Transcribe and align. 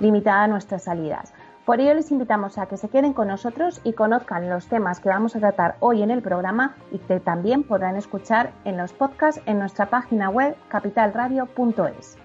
limitada 0.00 0.46
nuestras 0.46 0.84
salidas. 0.84 1.32
Por 1.64 1.78
ello 1.78 1.94
les 1.94 2.10
invitamos 2.10 2.58
a 2.58 2.66
que 2.66 2.76
se 2.76 2.88
queden 2.88 3.12
con 3.12 3.28
nosotros 3.28 3.80
y 3.84 3.92
conozcan 3.92 4.48
los 4.48 4.66
temas 4.66 4.98
que 4.98 5.08
vamos 5.08 5.36
a 5.36 5.40
tratar 5.40 5.76
hoy 5.80 6.02
en 6.02 6.10
el 6.10 6.22
programa 6.22 6.74
y 6.90 6.98
que 6.98 7.20
también 7.20 7.62
podrán 7.62 7.96
escuchar 7.96 8.50
en 8.64 8.76
los 8.76 8.92
podcasts 8.92 9.40
en 9.46 9.58
nuestra 9.58 9.86
página 9.86 10.30
web 10.30 10.56
capitalradio.es. 10.68 12.18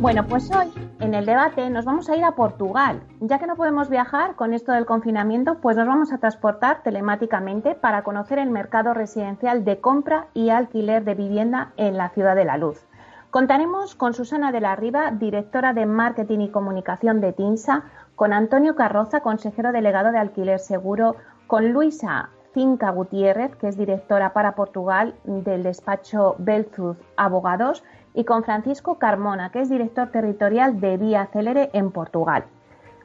Bueno, 0.00 0.26
pues 0.26 0.50
hoy 0.50 0.85
en 1.06 1.14
el 1.14 1.24
debate 1.24 1.70
nos 1.70 1.84
vamos 1.84 2.10
a 2.10 2.16
ir 2.16 2.24
a 2.24 2.32
Portugal. 2.32 3.00
Ya 3.20 3.38
que 3.38 3.46
no 3.46 3.54
podemos 3.54 3.88
viajar 3.88 4.34
con 4.34 4.52
esto 4.52 4.72
del 4.72 4.86
confinamiento, 4.86 5.58
pues 5.60 5.76
nos 5.76 5.86
vamos 5.86 6.12
a 6.12 6.18
transportar 6.18 6.82
telemáticamente 6.82 7.76
para 7.76 8.02
conocer 8.02 8.40
el 8.40 8.50
mercado 8.50 8.92
residencial 8.92 9.64
de 9.64 9.80
compra 9.80 10.26
y 10.34 10.50
alquiler 10.50 11.04
de 11.04 11.14
vivienda 11.14 11.72
en 11.76 11.96
la 11.96 12.08
Ciudad 12.08 12.34
de 12.34 12.44
la 12.44 12.56
Luz. 12.58 12.84
Contaremos 13.30 13.94
con 13.94 14.14
Susana 14.14 14.50
de 14.50 14.60
la 14.60 14.74
Riva, 14.74 15.12
directora 15.12 15.72
de 15.72 15.86
Marketing 15.86 16.40
y 16.40 16.50
Comunicación 16.50 17.20
de 17.20 17.32
TINSA, 17.32 17.84
con 18.16 18.32
Antonio 18.32 18.74
Carroza, 18.74 19.20
consejero 19.20 19.70
delegado 19.70 20.10
de 20.10 20.18
Alquiler 20.18 20.58
Seguro, 20.58 21.14
con 21.46 21.72
Luisa 21.72 22.30
Cinca 22.52 22.90
Gutiérrez, 22.90 23.54
que 23.54 23.68
es 23.68 23.76
directora 23.76 24.32
para 24.32 24.56
Portugal 24.56 25.14
del 25.24 25.62
despacho 25.62 26.34
Belzuz 26.38 26.96
Abogados, 27.16 27.84
y 28.16 28.24
con 28.24 28.42
Francisco 28.42 28.98
Carmona, 28.98 29.50
que 29.52 29.60
es 29.60 29.68
director 29.68 30.10
territorial 30.10 30.80
de 30.80 30.96
Vía 30.96 31.28
Celere 31.32 31.70
en 31.74 31.92
Portugal. 31.92 32.46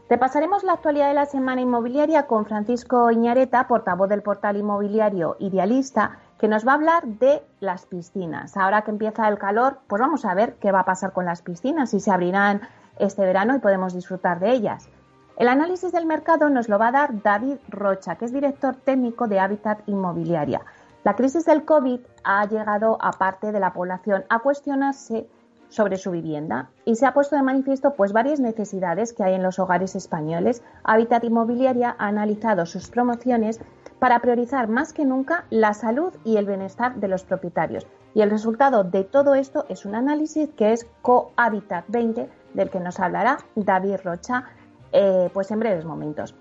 Repasaremos 0.09 0.63
la 0.63 0.73
actualidad 0.73 1.09
de 1.09 1.13
la 1.13 1.25
semana 1.25 1.61
inmobiliaria 1.61 2.27
con 2.27 2.45
Francisco 2.45 3.11
Iñareta, 3.11 3.67
portavoz 3.67 4.09
del 4.09 4.23
portal 4.23 4.57
inmobiliario 4.57 5.35
Idealista, 5.39 6.17
que 6.39 6.47
nos 6.47 6.65
va 6.65 6.71
a 6.71 6.75
hablar 6.75 7.05
de 7.05 7.43
las 7.59 7.85
piscinas. 7.85 8.55
Ahora 8.55 8.81
que 8.83 8.91
empieza 8.91 9.27
el 9.27 9.37
calor, 9.37 9.79
pues 9.87 10.01
vamos 10.01 10.25
a 10.25 10.33
ver 10.33 10.55
qué 10.55 10.71
va 10.71 10.81
a 10.81 10.85
pasar 10.85 11.11
con 11.11 11.25
las 11.25 11.41
piscinas, 11.41 11.91
si 11.91 11.99
se 11.99 12.11
abrirán 12.11 12.61
este 12.97 13.21
verano 13.21 13.55
y 13.55 13.59
podemos 13.59 13.93
disfrutar 13.93 14.39
de 14.39 14.51
ellas. 14.51 14.89
El 15.37 15.49
análisis 15.49 15.91
del 15.91 16.05
mercado 16.05 16.49
nos 16.49 16.69
lo 16.69 16.79
va 16.79 16.87
a 16.87 16.91
dar 16.91 17.21
David 17.21 17.57
Rocha, 17.67 18.15
que 18.15 18.25
es 18.25 18.33
director 18.33 18.75
técnico 18.75 19.27
de 19.27 19.39
Habitat 19.39 19.79
Inmobiliaria. 19.87 20.61
La 21.03 21.15
crisis 21.15 21.45
del 21.45 21.65
COVID 21.65 21.99
ha 22.23 22.45
llegado 22.47 22.99
a 23.01 23.11
parte 23.11 23.51
de 23.51 23.59
la 23.59 23.73
población 23.73 24.23
a 24.29 24.39
cuestionarse 24.39 25.27
sobre 25.67 25.97
su 25.97 26.11
vivienda 26.11 26.69
y 26.85 26.95
se 26.95 27.07
ha 27.07 27.13
puesto 27.13 27.35
de 27.35 27.41
manifiesto 27.41 27.95
pues 27.95 28.13
varias 28.13 28.39
necesidades 28.39 29.11
que 29.11 29.23
hay 29.23 29.33
en 29.33 29.41
los 29.41 29.57
hogares 29.57 29.95
españoles. 29.95 30.61
Habitat 30.83 31.23
Inmobiliaria 31.23 31.95
ha 31.97 32.07
analizado 32.07 32.67
sus 32.67 32.89
promociones 32.89 33.59
para 33.97 34.19
priorizar 34.19 34.67
más 34.67 34.93
que 34.93 35.05
nunca 35.05 35.45
la 35.49 35.73
salud 35.73 36.13
y 36.23 36.37
el 36.37 36.45
bienestar 36.45 36.95
de 36.95 37.07
los 37.07 37.23
propietarios. 37.23 37.87
Y 38.13 38.21
el 38.21 38.29
resultado 38.29 38.83
de 38.83 39.03
todo 39.03 39.33
esto 39.33 39.65
es 39.69 39.85
un 39.85 39.95
análisis 39.95 40.49
que 40.55 40.73
es 40.73 40.85
Cohabitat 41.01 41.85
20, 41.87 42.29
del 42.53 42.69
que 42.69 42.79
nos 42.79 42.99
hablará 42.99 43.39
David 43.55 44.01
Rocha 44.03 44.43
eh, 44.91 45.31
pues 45.33 45.49
en 45.49 45.59
breves 45.59 45.85
momentos. 45.85 46.35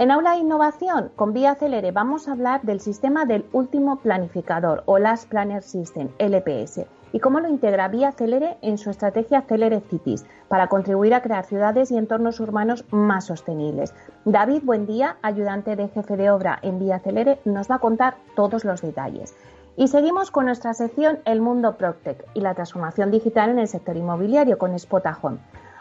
En 0.00 0.10
Aula 0.10 0.30
de 0.30 0.38
Innovación, 0.38 1.12
con 1.14 1.34
Vía 1.34 1.56
Celere, 1.56 1.92
vamos 1.92 2.26
a 2.26 2.32
hablar 2.32 2.62
del 2.62 2.80
sistema 2.80 3.26
del 3.26 3.44
último 3.52 3.96
planificador 3.96 4.82
o 4.86 4.98
Last 4.98 5.28
Planner 5.28 5.62
System, 5.62 6.08
LPS, 6.18 6.86
y 7.12 7.20
cómo 7.20 7.38
lo 7.38 7.48
integra 7.48 7.88
Vía 7.88 8.10
Celere 8.12 8.56
en 8.62 8.78
su 8.78 8.88
estrategia 8.88 9.42
Celere 9.42 9.82
Cities 9.90 10.24
para 10.48 10.68
contribuir 10.68 11.12
a 11.12 11.20
crear 11.20 11.44
ciudades 11.44 11.90
y 11.90 11.98
entornos 11.98 12.40
urbanos 12.40 12.86
más 12.90 13.26
sostenibles. 13.26 13.92
David, 14.24 14.62
buen 14.64 14.86
día, 14.86 15.18
ayudante 15.20 15.76
de 15.76 15.88
jefe 15.88 16.16
de 16.16 16.30
obra 16.30 16.58
en 16.62 16.78
Vía 16.78 17.00
Celere, 17.00 17.38
nos 17.44 17.70
va 17.70 17.74
a 17.74 17.80
contar 17.80 18.14
todos 18.34 18.64
los 18.64 18.80
detalles. 18.80 19.36
Y 19.76 19.88
seguimos 19.88 20.30
con 20.30 20.46
nuestra 20.46 20.72
sección 20.72 21.18
El 21.26 21.42
Mundo 21.42 21.76
Proctec 21.76 22.24
y 22.32 22.40
la 22.40 22.54
transformación 22.54 23.10
digital 23.10 23.50
en 23.50 23.58
el 23.58 23.68
sector 23.68 23.98
inmobiliario 23.98 24.56
con 24.56 24.78
Spotajón. 24.78 25.40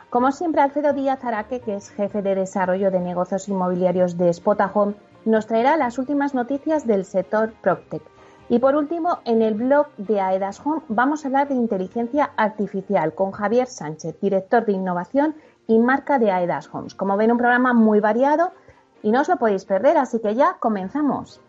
Como 0.09 0.31
siempre, 0.31 0.61
Alfredo 0.61 0.93
Díaz 0.93 1.23
Araque, 1.23 1.59
que 1.59 1.75
es 1.75 1.91
jefe 1.91 2.23
de 2.23 2.33
desarrollo 2.33 2.89
de 2.89 2.99
negocios 2.99 3.47
inmobiliarios 3.47 4.17
de 4.17 4.33
Spotahome, 4.33 4.95
nos 5.23 5.45
traerá 5.45 5.77
las 5.77 5.99
últimas 5.99 6.33
noticias 6.33 6.87
del 6.87 7.05
sector 7.05 7.53
PropTech. 7.61 8.01
Y 8.49 8.57
por 8.57 8.75
último, 8.75 9.19
en 9.25 9.43
el 9.43 9.53
blog 9.53 9.85
de 9.97 10.19
Aedas 10.19 10.59
Home 10.65 10.81
vamos 10.87 11.23
a 11.23 11.27
hablar 11.27 11.47
de 11.47 11.53
inteligencia 11.53 12.31
artificial 12.37 13.13
con 13.13 13.31
Javier 13.31 13.67
Sánchez, 13.67 14.19
director 14.19 14.65
de 14.65 14.71
innovación 14.71 15.35
y 15.67 15.77
marca 15.77 16.17
de 16.17 16.31
Aedas 16.31 16.73
Homes. 16.73 16.95
Como 16.95 17.15
ven, 17.15 17.31
un 17.31 17.37
programa 17.37 17.73
muy 17.73 17.99
variado 17.99 18.51
y 19.03 19.11
no 19.11 19.21
os 19.21 19.29
lo 19.29 19.37
podéis 19.37 19.65
perder, 19.65 19.97
así 19.97 20.19
que 20.19 20.33
ya 20.33 20.57
comenzamos. 20.59 21.39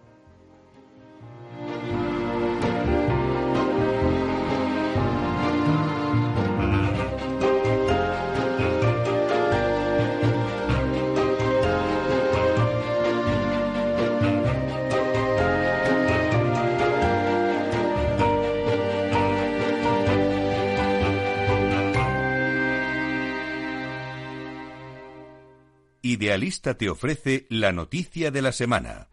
Idealista 26.11 26.75
te 26.75 26.91
ofrece 26.91 27.47
la 27.51 27.71
noticia 27.71 28.33
de 28.33 28.43
la 28.43 28.51
semana. 28.51 29.07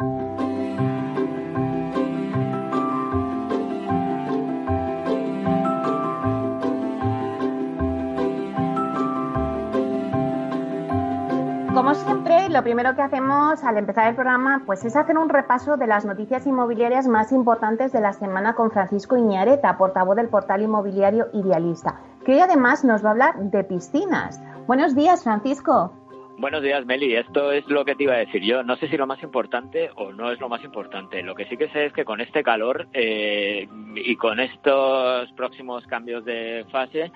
Como 11.76 11.94
siempre, 11.94 12.50
lo 12.50 12.64
primero 12.64 12.96
que 12.96 13.04
hacemos 13.04 13.64
al 13.64 13.78
empezar 13.78 14.08
el 14.08 14.16
programa 14.16 14.64
pues 14.66 14.84
es 14.84 14.96
hacer 14.96 15.20
un 15.20 15.30
repaso 15.30 15.78
de 15.78 15.86
las 15.86 16.04
noticias 16.04 16.48
inmobiliarias 16.48 17.08
más 17.08 17.32
importantes 17.32 17.92
de 17.92 18.02
la 18.02 18.14
semana 18.14 18.56
con 18.56 18.72
Francisco 18.72 19.18
Iñareta, 19.18 19.78
portavoz 19.78 20.16
del 20.16 20.30
portal 20.30 20.64
inmobiliario 20.64 21.28
Idealista, 21.32 22.02
que 22.26 22.34
hoy 22.34 22.40
además 22.40 22.84
nos 22.84 23.06
va 23.06 23.10
a 23.10 23.12
hablar 23.12 23.36
de 23.38 23.64
piscinas. 23.64 24.42
Buenos 24.66 24.96
días, 24.96 25.24
Francisco. 25.24 25.94
Buenos 26.40 26.62
días, 26.62 26.86
Meli. 26.86 27.16
Esto 27.16 27.52
es 27.52 27.68
lo 27.68 27.84
que 27.84 27.96
te 27.96 28.04
iba 28.04 28.14
a 28.14 28.18
decir 28.18 28.44
yo. 28.44 28.62
No 28.62 28.76
sé 28.76 28.88
si 28.90 28.96
lo 28.96 29.08
más 29.08 29.24
importante 29.24 29.90
o 29.96 30.14
no 30.14 30.32
es 30.32 30.40
lo 30.40 30.48
más 30.48 30.64
importante. 30.64 31.24
Lo 31.24 31.34
que 31.34 31.46
sí 31.46 31.58
que 31.58 31.68
sé 31.70 31.88
es 31.88 31.94
que 31.94 32.06
con 32.06 32.22
este 32.22 32.44
calor 32.44 32.88
eh, 32.94 33.68
y 33.96 34.16
con 34.18 34.40
estos 34.40 35.32
próximos 35.32 35.88
cambios 35.88 36.24
de 36.26 36.64
fase, 36.72 37.12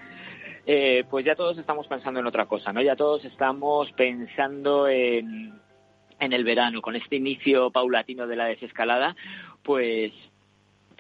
eh, 0.65 1.03
pues 1.07 1.23
ya 1.23 1.35
todos 1.35 1.55
estamos 1.59 1.85
pensando 1.85 2.19
en 2.19 2.25
otra 2.25 2.47
cosa, 2.47 2.73
¿no? 2.73 2.81
Ya 2.81 2.95
todos 2.95 3.23
estamos 3.23 3.91
pensando 3.91 4.87
en, 4.87 5.53
en 6.19 6.33
el 6.33 6.43
verano, 6.43 6.81
con 6.81 6.95
este 6.95 7.17
inicio 7.17 7.69
paulatino 7.69 8.25
de 8.25 8.35
la 8.35 8.45
desescalada, 8.45 9.15
pues 9.61 10.11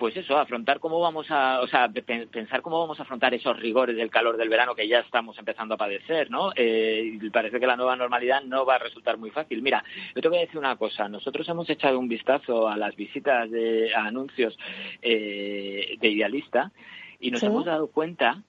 pues 0.01 0.17
eso, 0.17 0.35
afrontar 0.35 0.79
cómo 0.79 0.99
vamos 0.99 1.29
a, 1.29 1.61
o 1.61 1.67
sea, 1.67 1.87
pensar 1.87 2.63
cómo 2.63 2.79
vamos 2.79 2.99
a 2.99 3.03
afrontar 3.03 3.35
esos 3.35 3.55
rigores 3.59 3.95
del 3.95 4.09
calor 4.09 4.35
del 4.35 4.49
verano 4.49 4.73
que 4.73 4.87
ya 4.87 4.97
estamos 4.97 5.37
empezando 5.37 5.75
a 5.75 5.77
padecer, 5.77 6.31
¿no? 6.31 6.49
Eh, 6.55 7.19
parece 7.31 7.59
que 7.59 7.67
la 7.67 7.75
nueva 7.75 7.95
normalidad 7.95 8.41
no 8.41 8.65
va 8.65 8.77
a 8.77 8.79
resultar 8.79 9.19
muy 9.19 9.29
fácil. 9.29 9.61
Mira, 9.61 9.83
yo 10.15 10.21
te 10.23 10.27
voy 10.27 10.39
a 10.39 10.41
decir 10.41 10.57
una 10.57 10.75
cosa. 10.75 11.07
Nosotros 11.07 11.47
hemos 11.49 11.69
echado 11.69 11.99
un 11.99 12.07
vistazo 12.07 12.67
a 12.67 12.77
las 12.77 12.95
visitas 12.95 13.51
de 13.51 13.93
anuncios 13.93 14.57
eh, 15.03 15.95
de 16.01 16.09
Idealista 16.09 16.71
y 17.19 17.29
nos 17.29 17.43
hemos 17.43 17.65
dado 17.65 17.85
cuenta 17.91 18.41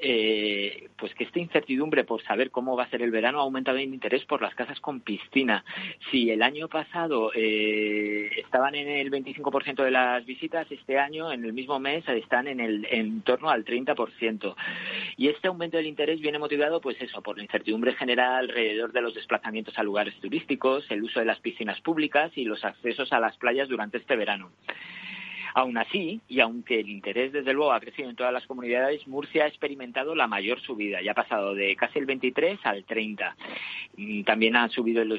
eh, 0.00 0.88
pues 0.96 1.14
que 1.14 1.24
esta 1.24 1.38
incertidumbre 1.38 2.04
por 2.04 2.22
saber 2.22 2.50
cómo 2.50 2.76
va 2.76 2.84
a 2.84 2.90
ser 2.90 3.02
el 3.02 3.10
verano 3.10 3.38
ha 3.38 3.42
aumentado 3.42 3.78
el 3.78 3.94
interés 3.94 4.24
por 4.24 4.42
las 4.42 4.54
casas 4.54 4.80
con 4.80 5.00
piscina. 5.00 5.64
Si 6.10 6.30
el 6.30 6.42
año 6.42 6.68
pasado 6.68 7.30
eh, 7.34 8.30
estaban 8.36 8.74
en 8.74 8.88
el 8.88 9.10
25% 9.10 9.82
de 9.82 9.90
las 9.90 10.24
visitas, 10.24 10.70
este 10.70 10.98
año, 10.98 11.32
en 11.32 11.44
el 11.44 11.52
mismo 11.52 11.78
mes, 11.78 12.08
están 12.08 12.48
en, 12.48 12.60
el, 12.60 12.86
en 12.90 13.22
torno 13.22 13.50
al 13.50 13.64
30%. 13.64 14.54
Y 15.16 15.28
este 15.28 15.48
aumento 15.48 15.76
del 15.76 15.86
interés 15.86 16.20
viene 16.20 16.38
motivado, 16.38 16.80
pues 16.80 17.00
eso, 17.00 17.22
por 17.22 17.36
la 17.36 17.44
incertidumbre 17.44 17.94
general 17.94 18.44
alrededor 18.44 18.92
de 18.92 19.00
los 19.00 19.14
desplazamientos 19.14 19.78
a 19.78 19.82
lugares 19.82 20.14
turísticos, 20.20 20.90
el 20.90 21.04
uso 21.04 21.20
de 21.20 21.26
las 21.26 21.40
piscinas 21.40 21.80
públicas 21.80 22.32
y 22.36 22.44
los 22.44 22.64
accesos 22.64 23.12
a 23.12 23.20
las 23.20 23.36
playas 23.36 23.68
durante 23.68 23.98
este 23.98 24.16
verano. 24.16 24.50
Aún 25.56 25.78
así, 25.78 26.20
y 26.28 26.40
aunque 26.40 26.80
el 26.80 26.88
interés 26.88 27.32
desde 27.32 27.52
luego 27.52 27.72
ha 27.72 27.78
crecido 27.78 28.10
en 28.10 28.16
todas 28.16 28.32
las 28.32 28.44
comunidades, 28.44 29.06
Murcia 29.06 29.44
ha 29.44 29.46
experimentado 29.46 30.16
la 30.16 30.26
mayor 30.26 30.60
subida, 30.60 31.00
ya 31.00 31.12
ha 31.12 31.14
pasado 31.14 31.54
de 31.54 31.76
casi 31.76 32.00
el 32.00 32.06
23 32.06 32.58
al 32.64 32.84
30. 32.84 33.36
Mm, 33.96 34.22
también 34.24 34.56
ha 34.56 34.68
subido 34.68 35.02
el, 35.02 35.12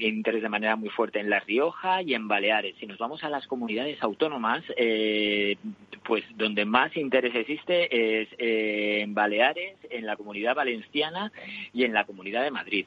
interés 0.00 0.42
de 0.42 0.48
manera 0.48 0.76
muy 0.76 0.90
fuerte 0.90 1.18
en 1.18 1.28
La 1.28 1.40
Rioja 1.40 2.02
y 2.02 2.14
en 2.14 2.28
Baleares. 2.28 2.76
Si 2.78 2.86
nos 2.86 2.98
vamos 2.98 3.24
a 3.24 3.28
las 3.28 3.48
comunidades 3.48 4.00
autónomas, 4.00 4.62
eh, 4.76 5.56
pues 6.04 6.22
donde 6.36 6.64
más 6.64 6.96
interés 6.96 7.34
existe 7.34 8.20
es 8.20 8.28
eh, 8.38 9.00
en 9.00 9.12
Baleares, 9.12 9.76
en 9.90 10.06
la 10.06 10.16
comunidad 10.16 10.54
valenciana 10.54 11.32
y 11.72 11.82
en 11.82 11.94
la 11.94 12.04
comunidad 12.04 12.44
de 12.44 12.52
Madrid. 12.52 12.86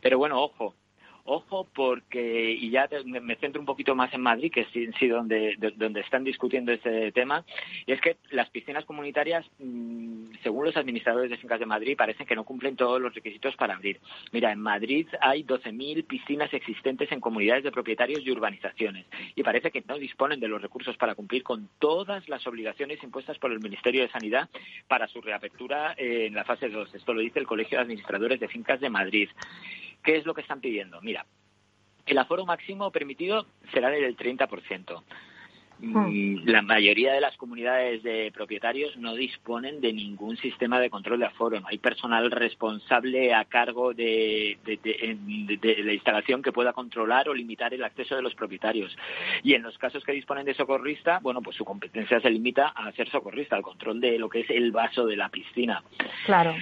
Pero 0.00 0.18
bueno, 0.18 0.42
ojo, 0.42 0.74
Ojo 1.24 1.68
porque, 1.72 2.50
y 2.50 2.70
ya 2.70 2.88
me 3.04 3.36
centro 3.36 3.60
un 3.60 3.66
poquito 3.66 3.94
más 3.94 4.12
en 4.12 4.22
Madrid, 4.22 4.50
que 4.52 4.62
es 4.62 4.68
sí, 4.72 5.06
donde, 5.06 5.56
donde 5.76 6.00
están 6.00 6.24
discutiendo 6.24 6.72
este 6.72 7.12
tema, 7.12 7.44
y 7.86 7.92
es 7.92 8.00
que 8.00 8.16
las 8.30 8.50
piscinas 8.50 8.84
comunitarias, 8.84 9.46
mm, 9.60 10.32
según 10.42 10.64
los 10.64 10.76
administradores 10.76 11.30
de 11.30 11.36
fincas 11.36 11.60
de 11.60 11.66
Madrid, 11.66 11.96
parecen 11.96 12.26
que 12.26 12.34
no 12.34 12.42
cumplen 12.42 12.74
todos 12.74 13.00
los 13.00 13.14
requisitos 13.14 13.54
para 13.54 13.74
abrir. 13.74 14.00
Mira, 14.32 14.50
en 14.50 14.60
Madrid 14.60 15.06
hay 15.20 15.44
12.000 15.44 16.04
piscinas 16.06 16.52
existentes 16.52 17.12
en 17.12 17.20
comunidades 17.20 17.62
de 17.62 17.70
propietarios 17.70 18.22
y 18.24 18.30
urbanizaciones, 18.32 19.06
y 19.36 19.44
parece 19.44 19.70
que 19.70 19.84
no 19.86 19.98
disponen 19.98 20.40
de 20.40 20.48
los 20.48 20.60
recursos 20.60 20.96
para 20.96 21.14
cumplir 21.14 21.44
con 21.44 21.68
todas 21.78 22.28
las 22.28 22.44
obligaciones 22.48 23.00
impuestas 23.02 23.38
por 23.38 23.52
el 23.52 23.60
Ministerio 23.60 24.02
de 24.02 24.10
Sanidad 24.10 24.50
para 24.88 25.06
su 25.06 25.20
reapertura 25.20 25.94
eh, 25.96 26.26
en 26.26 26.34
la 26.34 26.44
fase 26.44 26.68
2. 26.68 26.96
Esto 26.96 27.14
lo 27.14 27.20
dice 27.20 27.38
el 27.38 27.46
Colegio 27.46 27.78
de 27.78 27.82
Administradores 27.82 28.40
de 28.40 28.48
Fincas 28.48 28.80
de 28.80 28.90
Madrid. 28.90 29.28
¿Qué 30.02 30.16
es 30.16 30.26
lo 30.26 30.34
que 30.34 30.40
están 30.40 30.60
pidiendo? 30.60 31.00
Mira, 31.00 31.26
el 32.06 32.18
aforo 32.18 32.44
máximo 32.44 32.90
permitido 32.90 33.46
será 33.72 33.90
del 33.90 34.16
30%. 34.16 35.02
Ah. 35.94 36.08
La 36.44 36.62
mayoría 36.62 37.12
de 37.12 37.20
las 37.20 37.36
comunidades 37.36 38.02
de 38.02 38.30
propietarios 38.32 38.96
no 38.96 39.14
disponen 39.14 39.80
de 39.80 39.92
ningún 39.92 40.36
sistema 40.36 40.78
de 40.78 40.90
control 40.90 41.20
de 41.20 41.26
aforo. 41.26 41.60
No 41.60 41.66
hay 41.68 41.78
personal 41.78 42.30
responsable 42.30 43.34
a 43.34 43.44
cargo 43.44 43.92
de, 43.92 44.58
la 45.84 45.92
instalación 45.92 46.42
que 46.42 46.52
pueda 46.52 46.72
controlar 46.72 47.28
o 47.28 47.34
limitar 47.34 47.74
el 47.74 47.82
acceso 47.82 48.14
de 48.14 48.22
los 48.22 48.34
propietarios. 48.34 48.96
Y 49.42 49.54
en 49.54 49.62
los 49.62 49.76
casos 49.78 50.04
que 50.04 50.12
disponen 50.12 50.44
de 50.44 50.54
socorrista, 50.54 51.18
bueno, 51.20 51.42
pues 51.42 51.56
su 51.56 51.64
competencia 51.64 52.20
se 52.20 52.30
limita 52.30 52.68
a 52.68 52.92
ser 52.92 53.10
socorrista, 53.10 53.56
al 53.56 53.62
control 53.62 54.00
de 54.00 54.18
lo 54.18 54.28
que 54.28 54.40
es 54.40 54.50
el 54.50 54.70
vaso 54.70 55.06
de 55.06 55.16
la 55.16 55.30
piscina. 55.30 55.82
Claro. 56.26 56.54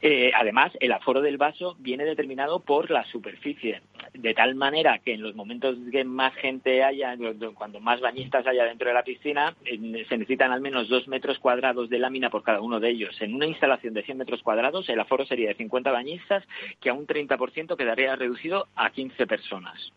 Eh, 0.00 0.30
además, 0.34 0.72
el 0.80 0.92
aforo 0.92 1.22
del 1.22 1.38
vaso 1.38 1.76
viene 1.78 2.04
determinado 2.04 2.60
por 2.60 2.90
la 2.90 3.04
superficie, 3.04 3.80
de 4.12 4.34
tal 4.34 4.54
manera 4.54 4.98
que 4.98 5.14
en 5.14 5.22
los 5.22 5.34
momentos 5.34 5.76
que 5.90 6.04
más 6.04 6.34
gente 6.34 6.82
haya, 6.84 7.16
cuando 7.54 7.80
más 7.80 8.00
bañistas 8.00 8.46
haya 8.46 8.57
dentro 8.64 8.88
de 8.88 8.94
la 8.94 9.02
piscina, 9.02 9.54
se 9.64 9.78
necesitan 10.16 10.52
al 10.52 10.60
menos 10.60 10.88
dos 10.88 11.08
metros 11.08 11.38
cuadrados 11.38 11.88
de 11.88 11.98
lámina 11.98 12.30
por 12.30 12.42
cada 12.42 12.60
uno 12.60 12.80
de 12.80 12.90
ellos. 12.90 13.20
En 13.20 13.34
una 13.34 13.46
instalación 13.46 13.94
de 13.94 14.02
100 14.02 14.18
metros 14.18 14.42
cuadrados, 14.42 14.88
el 14.88 15.00
aforo 15.00 15.24
sería 15.26 15.48
de 15.48 15.54
50 15.54 15.90
bañistas, 15.90 16.44
que 16.80 16.90
a 16.90 16.94
un 16.94 17.06
30% 17.06 17.76
quedaría 17.76 18.16
reducido 18.16 18.68
a 18.74 18.90
15 18.90 19.26
personas. 19.26 19.92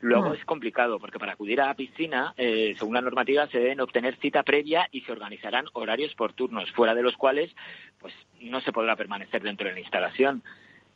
Luego 0.00 0.30
mm. 0.30 0.34
es 0.34 0.44
complicado 0.44 0.98
porque 0.98 1.18
para 1.18 1.32
acudir 1.32 1.60
a 1.60 1.66
la 1.66 1.74
piscina, 1.74 2.34
eh, 2.36 2.74
según 2.78 2.94
la 2.94 3.00
normativa, 3.00 3.46
se 3.48 3.58
deben 3.58 3.80
obtener 3.80 4.16
cita 4.16 4.42
previa 4.42 4.88
y 4.92 5.00
se 5.02 5.12
organizarán 5.12 5.66
horarios 5.72 6.14
por 6.14 6.32
turnos, 6.34 6.70
fuera 6.72 6.94
de 6.94 7.02
los 7.02 7.16
cuales 7.16 7.54
pues 7.98 8.14
no 8.40 8.60
se 8.60 8.72
podrá 8.72 8.96
permanecer 8.96 9.42
dentro 9.42 9.66
de 9.66 9.74
la 9.74 9.80
instalación. 9.80 10.42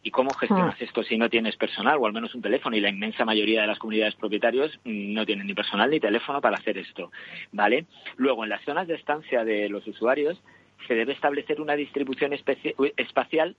¿Y 0.04 0.10
cómo 0.10 0.34
gestionas 0.34 0.76
ah. 0.80 0.84
esto 0.84 1.02
si 1.04 1.16
no 1.16 1.30
tienes 1.30 1.56
personal 1.56 1.98
o 1.98 2.06
al 2.06 2.12
menos 2.12 2.34
un 2.34 2.42
teléfono? 2.42 2.76
Y 2.76 2.80
la 2.80 2.88
inmensa 2.88 3.24
mayoría 3.24 3.60
de 3.60 3.68
las 3.68 3.78
comunidades 3.78 4.16
propietarios 4.16 4.78
no 4.84 5.24
tienen 5.24 5.46
ni 5.46 5.54
personal 5.54 5.90
ni 5.90 6.00
teléfono 6.00 6.40
para 6.40 6.56
hacer 6.56 6.76
esto, 6.78 7.12
¿vale? 7.52 7.86
Luego, 8.16 8.42
en 8.42 8.50
las 8.50 8.64
zonas 8.64 8.88
de 8.88 8.94
estancia 8.94 9.44
de 9.44 9.68
los 9.68 9.86
usuarios 9.86 10.42
se 10.88 10.94
debe 10.94 11.12
establecer 11.12 11.60
una 11.60 11.76
distribución 11.76 12.32
espacial 12.32 13.56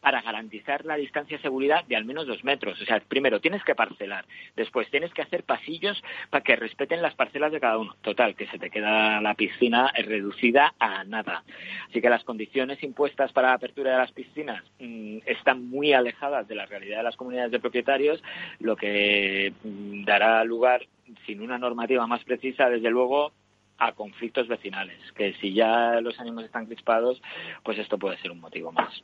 para 0.00 0.22
garantizar 0.22 0.84
la 0.84 0.96
distancia 0.96 1.36
de 1.36 1.42
seguridad 1.42 1.84
de 1.84 1.96
al 1.96 2.04
menos 2.04 2.26
dos 2.26 2.42
metros. 2.44 2.80
O 2.80 2.84
sea, 2.84 3.00
primero 3.00 3.40
tienes 3.40 3.62
que 3.64 3.74
parcelar, 3.74 4.24
después 4.56 4.90
tienes 4.90 5.12
que 5.12 5.22
hacer 5.22 5.44
pasillos 5.44 6.02
para 6.30 6.42
que 6.42 6.56
respeten 6.56 7.02
las 7.02 7.14
parcelas 7.14 7.52
de 7.52 7.60
cada 7.60 7.78
uno. 7.78 7.94
Total, 8.00 8.34
que 8.34 8.46
se 8.46 8.58
te 8.58 8.70
queda 8.70 9.20
la 9.20 9.34
piscina 9.34 9.92
reducida 9.96 10.74
a 10.78 11.04
nada. 11.04 11.44
Así 11.88 12.00
que 12.00 12.10
las 12.10 12.24
condiciones 12.24 12.82
impuestas 12.82 13.32
para 13.32 13.48
la 13.48 13.54
apertura 13.54 13.92
de 13.92 13.98
las 13.98 14.12
piscinas 14.12 14.64
mm, 14.78 15.18
están 15.26 15.68
muy 15.68 15.92
alejadas 15.92 16.48
de 16.48 16.54
la 16.54 16.66
realidad 16.66 16.98
de 16.98 17.04
las 17.04 17.16
comunidades 17.16 17.50
de 17.50 17.60
propietarios, 17.60 18.22
lo 18.58 18.76
que 18.76 19.52
mm, 19.62 20.04
dará 20.04 20.42
lugar, 20.44 20.86
sin 21.26 21.42
una 21.42 21.58
normativa 21.58 22.06
más 22.06 22.24
precisa, 22.24 22.70
desde 22.70 22.90
luego, 22.90 23.32
a 23.78 23.92
conflictos 23.92 24.46
vecinales, 24.46 24.98
que 25.12 25.32
si 25.34 25.54
ya 25.54 26.00
los 26.00 26.18
ánimos 26.20 26.44
están 26.44 26.66
crispados, 26.66 27.20
pues 27.64 27.78
esto 27.78 27.98
puede 27.98 28.18
ser 28.18 28.30
un 28.30 28.40
motivo 28.40 28.70
más. 28.72 29.02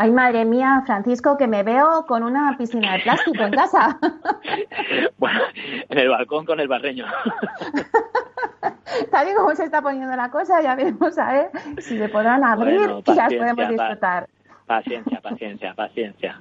Ay, 0.00 0.12
madre 0.12 0.44
mía, 0.44 0.84
Francisco, 0.86 1.36
que 1.36 1.48
me 1.48 1.64
veo 1.64 2.06
con 2.06 2.22
una 2.22 2.56
piscina 2.56 2.92
de 2.92 3.00
plástico 3.00 3.42
en 3.42 3.50
casa. 3.50 3.98
bueno, 5.18 5.40
en 5.88 5.98
el 5.98 6.08
balcón 6.08 6.46
con 6.46 6.60
el 6.60 6.68
barreño. 6.68 7.04
Tal 9.10 9.28
y 9.28 9.34
como 9.34 9.52
se 9.56 9.64
está 9.64 9.82
poniendo 9.82 10.14
la 10.14 10.30
cosa, 10.30 10.62
ya 10.62 10.76
veremos 10.76 11.18
a 11.18 11.32
ver 11.32 11.50
si 11.78 11.98
se 11.98 12.08
podrán 12.08 12.44
abrir 12.44 12.88
y 13.04 13.14
las 13.14 13.34
podemos 13.34 13.68
disfrutar. 13.68 14.28
Paciencia, 14.66 15.20
paciencia, 15.20 15.74
paciencia. 15.74 16.40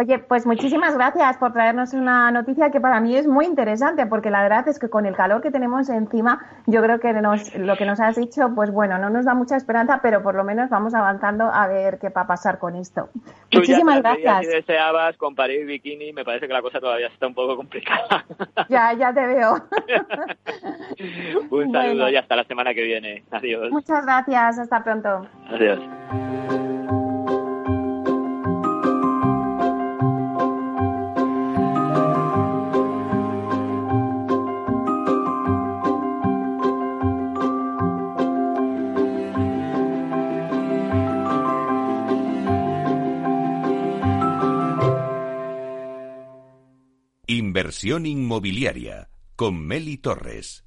Oye, 0.00 0.20
pues 0.20 0.46
muchísimas 0.46 0.94
gracias 0.94 1.38
por 1.38 1.52
traernos 1.52 1.92
una 1.92 2.30
noticia 2.30 2.70
que 2.70 2.80
para 2.80 3.00
mí 3.00 3.16
es 3.16 3.26
muy 3.26 3.46
interesante, 3.46 4.06
porque 4.06 4.30
la 4.30 4.44
verdad 4.44 4.68
es 4.68 4.78
que 4.78 4.88
con 4.88 5.06
el 5.06 5.16
calor 5.16 5.42
que 5.42 5.50
tenemos 5.50 5.88
encima, 5.88 6.38
yo 6.66 6.80
creo 6.84 7.00
que 7.00 7.12
lo 7.12 7.76
que 7.76 7.84
nos 7.84 7.98
has 7.98 8.14
dicho, 8.14 8.48
pues 8.54 8.70
bueno, 8.70 8.96
no 8.98 9.10
nos 9.10 9.24
da 9.24 9.34
mucha 9.34 9.56
esperanza, 9.56 9.98
pero 10.00 10.22
por 10.22 10.36
lo 10.36 10.44
menos 10.44 10.70
vamos 10.70 10.94
avanzando 10.94 11.50
a 11.52 11.66
ver 11.66 11.98
qué 11.98 12.10
va 12.10 12.20
a 12.20 12.26
pasar 12.28 12.60
con 12.60 12.76
esto. 12.76 13.08
muchísimas 13.52 14.00
gracias. 14.00 14.46
Si 14.46 14.46
deseabas 14.46 15.16
con 15.16 15.34
París 15.34 15.66
Bikini, 15.66 16.12
me 16.12 16.24
parece 16.24 16.46
que 16.46 16.52
la 16.52 16.62
cosa 16.62 16.78
todavía 16.78 17.08
está 17.08 17.26
un 17.26 17.34
poco 17.34 17.56
complicada. 17.56 18.24
Ya, 18.68 18.92
ya 18.92 19.12
te 19.12 19.24
veo. 19.24 19.56
un 21.50 21.72
saludo 21.72 22.08
y 22.10 22.16
hasta 22.16 22.36
la 22.36 22.44
semana 22.44 22.74
que 22.74 22.82
viene. 22.82 23.24
Adiós. 23.30 23.70
Muchas 23.70 24.04
gracias, 24.04 24.58
hasta 24.58 24.84
pronto. 24.84 25.26
Adiós. 25.48 26.67
Inversión 47.68 48.06
inmobiliaria 48.06 49.10
con 49.36 49.66
Meli 49.66 49.98
Torres. 49.98 50.64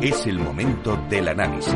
Es 0.00 0.24
el 0.28 0.38
momento 0.38 0.96
del 1.10 1.26
análisis. 1.26 1.74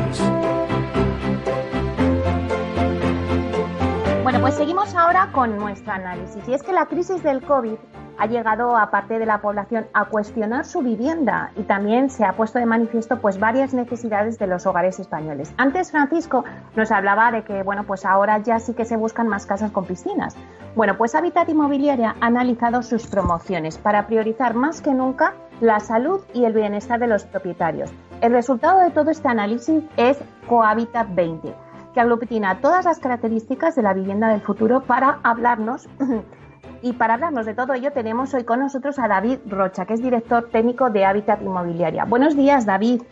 Bueno, 4.23 4.39
pues 4.39 4.55
seguimos 4.55 4.95
ahora 4.95 5.33
con 5.33 5.57
nuestro 5.57 5.91
análisis. 5.91 6.47
Y 6.47 6.53
es 6.53 6.63
que 6.63 6.71
la 6.71 6.85
crisis 6.85 7.21
del 7.23 7.41
COVID 7.41 7.75
ha 8.21 8.27
llegado 8.27 8.77
a 8.77 8.91
parte 8.91 9.17
de 9.17 9.25
la 9.25 9.41
población 9.41 9.87
a 9.93 10.05
cuestionar 10.05 10.65
su 10.65 10.81
vivienda 10.81 11.49
y 11.55 11.63
también 11.63 12.11
se 12.11 12.23
ha 12.23 12.33
puesto 12.33 12.59
de 12.59 12.67
manifiesto 12.67 13.19
pues 13.19 13.39
varias 13.39 13.73
necesidades 13.73 14.37
de 14.37 14.45
los 14.45 14.67
hogares 14.67 14.99
españoles. 14.99 15.51
Antes 15.57 15.89
Francisco 15.89 16.45
nos 16.75 16.91
hablaba 16.91 17.31
de 17.31 17.43
que 17.43 17.63
bueno, 17.63 17.83
pues 17.83 18.05
ahora 18.05 18.37
ya 18.37 18.59
sí 18.59 18.75
que 18.75 18.85
se 18.85 18.95
buscan 18.95 19.27
más 19.27 19.47
casas 19.47 19.71
con 19.71 19.85
piscinas. 19.85 20.35
Bueno, 20.75 20.97
pues 20.99 21.15
Habitat 21.15 21.49
Inmobiliaria 21.49 22.15
ha 22.21 22.27
analizado 22.27 22.83
sus 22.83 23.07
promociones 23.07 23.79
para 23.79 24.05
priorizar 24.05 24.53
más 24.53 24.81
que 24.81 24.93
nunca 24.93 25.33
la 25.59 25.79
salud 25.79 26.21
y 26.31 26.45
el 26.45 26.53
bienestar 26.53 26.99
de 26.99 27.07
los 27.07 27.25
propietarios. 27.25 27.91
El 28.21 28.33
resultado 28.33 28.81
de 28.81 28.91
todo 28.91 29.09
este 29.09 29.29
análisis 29.29 29.83
es 29.97 30.19
Cohabitat 30.47 31.07
20, 31.15 31.55
que 31.95 31.99
aglutina 31.99 32.61
todas 32.61 32.85
las 32.85 32.99
características 32.99 33.75
de 33.75 33.81
la 33.81 33.95
vivienda 33.95 34.29
del 34.29 34.41
futuro 34.41 34.81
para 34.81 35.17
hablarnos 35.23 35.89
Y 36.81 36.93
para 36.93 37.13
hablarnos 37.13 37.45
de 37.45 37.53
todo 37.53 37.73
ello 37.73 37.91
tenemos 37.91 38.33
hoy 38.33 38.43
con 38.43 38.59
nosotros 38.59 38.97
a 38.97 39.07
David 39.07 39.39
Rocha, 39.47 39.85
que 39.85 39.93
es 39.93 40.01
director 40.01 40.49
técnico 40.49 40.89
de 40.89 41.05
Hábitat 41.05 41.41
Inmobiliaria. 41.41 42.05
Buenos 42.05 42.35
días, 42.35 42.65
David. 42.65 43.03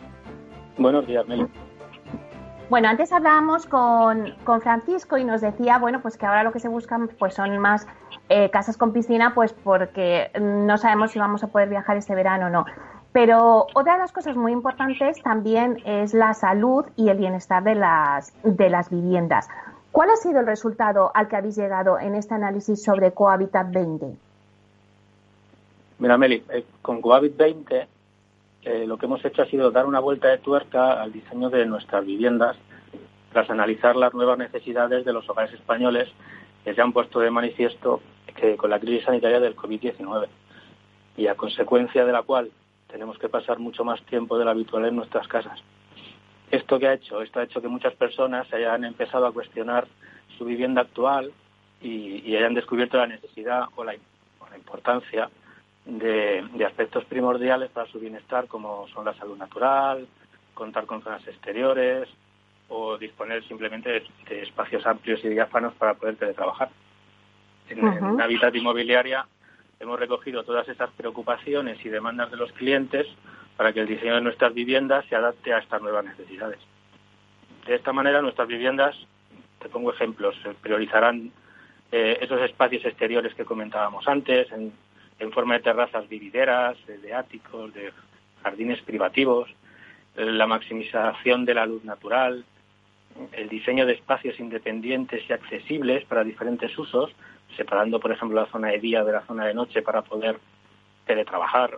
Buenos 0.76 1.06
días, 1.06 1.26
Meli. 1.28 1.46
Bueno, 2.68 2.88
antes 2.88 3.12
hablábamos 3.12 3.66
con, 3.66 4.34
Francisco 4.62 5.18
y 5.18 5.24
nos 5.24 5.40
decía, 5.40 5.78
bueno, 5.78 6.00
pues 6.02 6.16
que 6.16 6.26
ahora 6.26 6.44
lo 6.44 6.52
que 6.52 6.60
se 6.60 6.68
buscan 6.68 7.08
pues 7.18 7.34
son 7.34 7.58
más 7.58 7.86
eh, 8.28 8.48
casas 8.50 8.76
con 8.76 8.92
piscina, 8.92 9.34
pues 9.34 9.52
porque 9.52 10.30
no 10.40 10.78
sabemos 10.78 11.10
si 11.10 11.18
vamos 11.18 11.42
a 11.42 11.48
poder 11.48 11.68
viajar 11.68 11.96
este 11.96 12.14
verano 12.14 12.46
o 12.46 12.50
no. 12.50 12.66
Pero 13.12 13.66
otra 13.74 13.94
de 13.94 13.98
las 13.98 14.12
cosas 14.12 14.36
muy 14.36 14.52
importantes 14.52 15.20
también 15.22 15.78
es 15.84 16.14
la 16.14 16.32
salud 16.32 16.86
y 16.94 17.08
el 17.08 17.18
bienestar 17.18 17.64
de 17.64 17.74
las, 17.74 18.32
de 18.44 18.70
las 18.70 18.88
viviendas. 18.88 19.48
¿Cuál 19.92 20.10
ha 20.10 20.16
sido 20.16 20.40
el 20.40 20.46
resultado 20.46 21.10
al 21.14 21.28
que 21.28 21.36
habéis 21.36 21.56
llegado 21.56 21.98
en 21.98 22.14
este 22.14 22.34
análisis 22.34 22.82
sobre 22.82 23.12
Cohabitat 23.12 23.72
20? 23.72 24.16
Mira, 25.98 26.16
Meli, 26.16 26.42
eh, 26.50 26.64
con 26.80 27.00
Cohabit 27.00 27.36
20 27.36 27.88
eh, 28.62 28.86
lo 28.86 28.98
que 28.98 29.06
hemos 29.06 29.24
hecho 29.24 29.42
ha 29.42 29.46
sido 29.46 29.70
dar 29.70 29.86
una 29.86 30.00
vuelta 30.00 30.28
de 30.28 30.38
tuerca 30.38 31.00
al 31.00 31.12
diseño 31.12 31.48
de 31.48 31.64
nuestras 31.64 32.04
viviendas 32.04 32.56
tras 33.32 33.48
analizar 33.48 33.96
las 33.96 34.12
nuevas 34.12 34.38
necesidades 34.38 35.04
de 35.04 35.12
los 35.12 35.28
hogares 35.30 35.54
españoles 35.54 36.08
que 36.64 36.74
se 36.74 36.80
han 36.80 36.92
puesto 36.92 37.20
de 37.20 37.30
manifiesto 37.30 38.00
que 38.36 38.56
con 38.56 38.70
la 38.70 38.78
crisis 38.78 39.04
sanitaria 39.04 39.40
del 39.40 39.56
COVID-19 39.56 40.26
y 41.16 41.26
a 41.26 41.36
consecuencia 41.36 42.04
de 42.04 42.12
la 42.12 42.22
cual 42.22 42.50
tenemos 42.88 43.18
que 43.18 43.28
pasar 43.28 43.58
mucho 43.58 43.84
más 43.84 44.02
tiempo 44.02 44.38
del 44.38 44.48
habitual 44.48 44.84
en 44.84 44.96
nuestras 44.96 45.26
casas. 45.28 45.62
¿Esto 46.50 46.78
que 46.78 46.88
ha 46.88 46.94
hecho? 46.94 47.22
Esto 47.22 47.40
ha 47.40 47.44
hecho 47.44 47.62
que 47.62 47.68
muchas 47.68 47.94
personas 47.94 48.52
hayan 48.52 48.84
empezado 48.84 49.26
a 49.26 49.32
cuestionar 49.32 49.86
su 50.36 50.44
vivienda 50.44 50.82
actual 50.82 51.32
y, 51.80 52.34
hayan 52.36 52.54
descubierto 52.54 52.98
la 52.98 53.06
necesidad 53.06 53.64
o 53.76 53.84
la, 53.84 53.94
importancia 54.56 55.30
de, 55.84 56.44
aspectos 56.66 57.04
primordiales 57.04 57.70
para 57.70 57.90
su 57.90 58.00
bienestar, 58.00 58.48
como 58.48 58.88
son 58.88 59.04
la 59.04 59.14
salud 59.14 59.36
natural, 59.36 60.06
contar 60.54 60.86
con 60.86 61.02
zonas 61.02 61.26
exteriores 61.26 62.08
o 62.68 62.98
disponer 62.98 63.46
simplemente 63.46 64.02
de, 64.28 64.42
espacios 64.42 64.84
amplios 64.86 65.24
y 65.24 65.28
diáfanos 65.28 65.74
para 65.74 65.94
poder 65.94 66.16
teletrabajar. 66.16 66.70
En, 67.68 67.78
en 67.78 68.20
Habitat 68.20 68.54
Inmobiliaria 68.56 69.24
hemos 69.78 69.98
recogido 69.98 70.42
todas 70.42 70.68
estas 70.68 70.90
preocupaciones 70.90 71.84
y 71.84 71.88
demandas 71.88 72.30
de 72.32 72.36
los 72.36 72.52
clientes 72.52 73.06
para 73.60 73.74
que 73.74 73.80
el 73.80 73.86
diseño 73.86 74.14
de 74.14 74.22
nuestras 74.22 74.54
viviendas 74.54 75.04
se 75.10 75.14
adapte 75.14 75.52
a 75.52 75.58
estas 75.58 75.82
nuevas 75.82 76.02
necesidades. 76.02 76.58
De 77.66 77.74
esta 77.74 77.92
manera, 77.92 78.22
nuestras 78.22 78.48
viviendas, 78.48 78.96
te 79.58 79.68
pongo 79.68 79.92
ejemplos, 79.92 80.34
priorizarán 80.62 81.30
eh, 81.92 82.16
esos 82.22 82.40
espacios 82.40 82.86
exteriores 82.86 83.34
que 83.34 83.44
comentábamos 83.44 84.08
antes, 84.08 84.48
en, 84.50 84.72
forma 85.32 85.52
de 85.56 85.60
terrazas 85.60 86.08
vivideras, 86.08 86.78
de 86.86 87.12
áticos, 87.12 87.74
de 87.74 87.92
jardines 88.42 88.80
privativos, 88.80 89.50
eh, 90.16 90.24
la 90.24 90.46
maximización 90.46 91.44
de 91.44 91.52
la 91.52 91.66
luz 91.66 91.84
natural, 91.84 92.46
el 93.32 93.48
diseño 93.50 93.84
de 93.84 93.92
espacios 93.92 94.40
independientes 94.40 95.22
y 95.28 95.34
accesibles 95.34 96.06
para 96.06 96.24
diferentes 96.24 96.78
usos, 96.78 97.12
separando, 97.58 98.00
por 98.00 98.10
ejemplo, 98.10 98.40
la 98.40 98.50
zona 98.50 98.68
de 98.68 98.78
día 98.78 99.04
de 99.04 99.12
la 99.12 99.26
zona 99.26 99.44
de 99.44 99.52
noche 99.52 99.82
para 99.82 100.00
poder 100.00 100.38
teletrabajar 101.04 101.76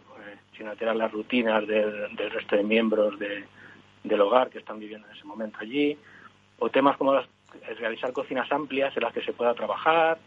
sin 0.57 0.69
alterar 0.69 0.97
las 0.97 1.11
rutinas 1.11 1.67
del, 1.67 2.17
resto 2.17 2.57
de 2.57 2.63
miembros 2.63 3.19
del 3.19 4.21
hogar 4.21 4.51
que 4.51 4.59
están 4.59 4.79
viviendo 4.79 5.07
en 5.09 5.15
ese 5.15 5.25
momento 5.25 5.59
allí, 5.61 5.97
o 6.59 6.69
temas 6.69 6.97
como 6.97 7.21
realizar 7.79 8.13
cocinas 8.13 8.51
amplias 8.53 8.97
en 8.97 9.03
las 9.03 9.13
que 9.13 9.23
se 9.23 9.33
pueda 9.33 9.55
trabajar, 9.55 10.19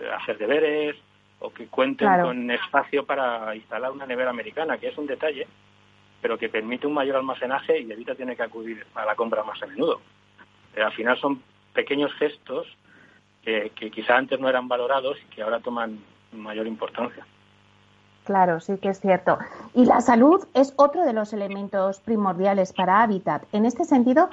eh, 0.00 0.08
hacer 0.16 0.38
deberes, 0.38 0.96
o 1.40 1.52
que 1.52 1.66
cuenten 1.66 2.08
con 2.22 2.50
espacio 2.50 3.04
para 3.04 3.54
instalar 3.54 3.92
una 3.92 4.06
nevera 4.06 4.30
americana, 4.30 4.78
que 4.78 4.88
es 4.88 4.96
un 4.96 5.06
detalle, 5.06 5.46
pero 6.22 6.38
que 6.38 6.48
permite 6.48 6.86
un 6.86 6.94
mayor 6.94 7.16
almacenaje 7.16 7.80
y 7.80 7.92
evita 7.92 8.14
tener 8.14 8.36
que 8.36 8.44
acudir 8.44 8.86
a 8.94 9.04
la 9.04 9.14
compra 9.14 9.42
más 9.42 9.62
a 9.62 9.66
menudo. 9.66 10.00
Pero 10.72 10.86
al 10.86 10.92
final 10.92 11.18
son 11.18 11.42
pequeños 11.74 12.12
gestos 12.14 12.66
que, 13.42 13.72
que 13.74 13.90
quizá 13.90 14.16
antes 14.16 14.40
no 14.40 14.48
eran 14.48 14.68
valorados 14.68 15.18
y 15.20 15.34
que 15.34 15.42
ahora 15.42 15.60
toman 15.60 15.98
mayor 16.32 16.66
importancia. 16.66 17.26
Claro, 18.24 18.60
sí 18.60 18.78
que 18.78 18.88
es 18.88 19.00
cierto. 19.00 19.38
Y 19.74 19.84
la 19.84 20.00
salud 20.00 20.46
es 20.54 20.72
otro 20.76 21.04
de 21.04 21.12
los 21.12 21.32
elementos 21.32 22.00
primordiales 22.00 22.72
para 22.72 23.02
Habitat. 23.02 23.42
En 23.52 23.66
este 23.66 23.84
sentido, 23.84 24.30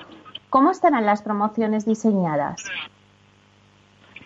¿cómo 0.49 0.71
estarán 0.71 1.05
las 1.05 1.21
promociones 1.21 1.85
diseñadas? 1.85 2.63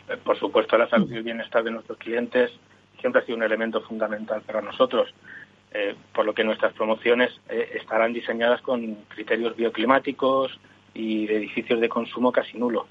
Eh, 0.07 0.17
por 0.23 0.37
supuesto, 0.37 0.77
la 0.77 0.87
salud 0.87 1.11
y 1.11 1.15
el 1.17 1.23
bienestar 1.23 1.63
de 1.63 1.71
nuestros 1.71 1.97
clientes 1.97 2.51
siempre 2.99 3.21
ha 3.21 3.25
sido 3.25 3.37
un 3.37 3.43
elemento 3.43 3.81
fundamental 3.81 4.41
para 4.41 4.61
nosotros, 4.61 5.13
eh, 5.71 5.95
por 6.13 6.25
lo 6.25 6.33
que 6.33 6.43
nuestras 6.43 6.73
promociones 6.73 7.31
eh, 7.49 7.71
estarán 7.73 8.13
diseñadas 8.13 8.61
con 8.61 8.95
criterios 9.09 9.55
bioclimáticos 9.55 10.59
y 10.93 11.25
de 11.25 11.37
edificios 11.37 11.81
de 11.81 11.89
consumo 11.89 12.31
casi 12.31 12.57
nulo, 12.57 12.85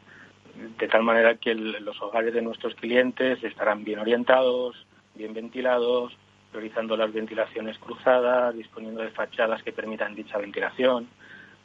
de 0.78 0.88
tal 0.88 1.04
manera 1.04 1.36
que 1.36 1.54
los 1.54 2.00
hogares 2.02 2.34
de 2.34 2.42
nuestros 2.42 2.74
clientes 2.74 3.42
estarán 3.42 3.84
bien 3.84 4.00
orientados, 4.00 4.86
bien 5.14 5.32
ventilados, 5.32 6.16
priorizando 6.54 6.96
las 6.96 7.12
ventilaciones 7.12 7.76
cruzadas, 7.78 8.54
disponiendo 8.54 9.02
de 9.02 9.10
fachadas 9.10 9.60
que 9.64 9.72
permitan 9.72 10.14
dicha 10.14 10.38
ventilación, 10.38 11.08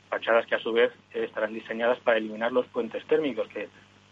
fachadas 0.09 0.47
que 0.47 0.55
a 0.55 0.59
su 0.59 0.73
vez 0.73 0.91
estarán 1.13 1.53
diseñadas 1.53 1.99
para 1.99 2.17
eliminar 2.17 2.51
los 2.51 2.65
puentes 2.65 3.05
térmicos 3.05 3.47
que, 3.49 3.69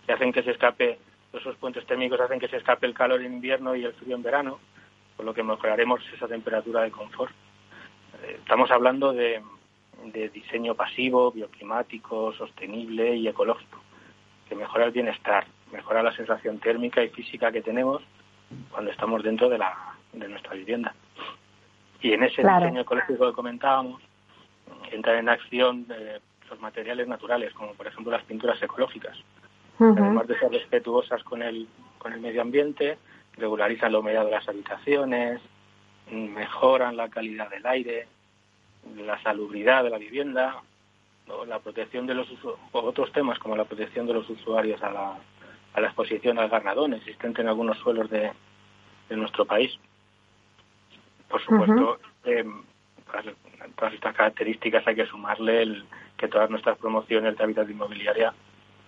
hacen 0.07 0.31
que 0.31 0.43
se 0.43 0.51
escape, 0.51 0.99
esos 1.33 1.55
puentes 1.55 1.83
térmicos 1.87 2.21
hacen 2.21 2.39
que 2.39 2.47
se 2.47 2.57
escape 2.57 2.85
el 2.85 2.93
calor 2.93 3.23
en 3.23 3.33
invierno 3.33 3.75
y 3.75 3.85
el 3.85 3.93
frío 3.93 4.15
en 4.15 4.21
verano, 4.21 4.59
por 5.15 5.25
lo 5.25 5.33
que 5.33 5.41
mejoraremos 5.41 5.99
esa 6.13 6.27
temperatura 6.27 6.83
de 6.83 6.91
confort. 6.91 7.33
Eh, 8.21 8.35
estamos 8.37 8.69
hablando 8.69 9.13
de, 9.13 9.41
de 10.05 10.29
diseño 10.29 10.75
pasivo, 10.75 11.31
bioclimático, 11.31 12.33
sostenible 12.33 13.15
y 13.15 13.27
ecológico, 13.27 13.81
que 14.47 14.53
mejora 14.53 14.85
el 14.85 14.91
bienestar, 14.91 15.47
mejora 15.71 16.03
la 16.03 16.15
sensación 16.15 16.59
térmica 16.59 17.03
y 17.03 17.09
física 17.09 17.51
que 17.51 17.63
tenemos 17.63 18.03
cuando 18.69 18.91
estamos 18.91 19.23
dentro 19.23 19.49
de 19.49 19.57
la, 19.57 19.96
de 20.13 20.27
nuestra 20.27 20.53
vivienda. 20.53 20.93
Y 22.01 22.13
en 22.13 22.23
ese 22.23 22.43
diseño 22.43 22.81
ecológico 22.81 23.27
que 23.27 23.33
comentábamos, 23.33 24.01
entran 24.91 25.17
en 25.17 25.29
acción 25.29 25.85
eh, 25.89 26.19
los 26.49 26.59
materiales 26.59 27.07
naturales, 27.07 27.53
como 27.53 27.73
por 27.73 27.87
ejemplo 27.87 28.11
las 28.11 28.23
pinturas 28.23 28.61
ecológicas. 28.61 29.17
Además 29.79 30.27
de 30.27 30.39
ser 30.39 30.51
respetuosas 30.51 31.23
con 31.23 31.43
el, 31.43 31.67
con 31.99 32.11
el 32.13 32.19
medio 32.19 32.41
ambiente, 32.41 32.97
regularizan 33.35 33.91
la 33.91 33.99
humedad 33.99 34.25
de 34.25 34.31
las 34.31 34.47
habitaciones, 34.49 35.39
mejoran 36.11 36.97
la 36.97 37.09
calidad 37.09 37.49
del 37.49 37.65
aire, 37.65 38.07
la 38.95 39.21
salubridad 39.21 39.83
de 39.83 39.89
la 39.89 39.97
vivienda, 39.97 40.61
la 41.47 41.59
protección 41.59 42.07
de 42.07 42.15
los 42.15 42.27
otros 42.71 43.11
temas 43.11 43.37
como 43.39 43.55
la 43.55 43.65
protección 43.65 44.07
de 44.07 44.13
los 44.13 44.29
usuarios 44.29 44.81
a 44.81 44.91
la, 44.91 45.17
a 45.73 45.81
la 45.81 45.87
exposición 45.87 46.39
al 46.39 46.49
garnadón 46.49 46.93
existente 46.93 47.41
en 47.41 47.49
algunos 47.49 47.77
suelos 47.79 48.09
de, 48.09 48.31
de 49.09 49.15
nuestro 49.15 49.45
país. 49.45 49.77
Por 51.29 51.41
supuesto, 51.41 51.99
eh, 52.25 52.45
a 53.13 53.67
todas 53.75 53.93
estas 53.93 54.15
características 54.15 54.87
hay 54.87 54.95
que 54.95 55.05
sumarle 55.05 55.61
el, 55.61 55.85
que 56.17 56.27
todas 56.27 56.49
nuestras 56.49 56.77
promociones 56.77 57.37
de 57.37 57.43
hábitat 57.43 57.69
inmobiliaria 57.69 58.33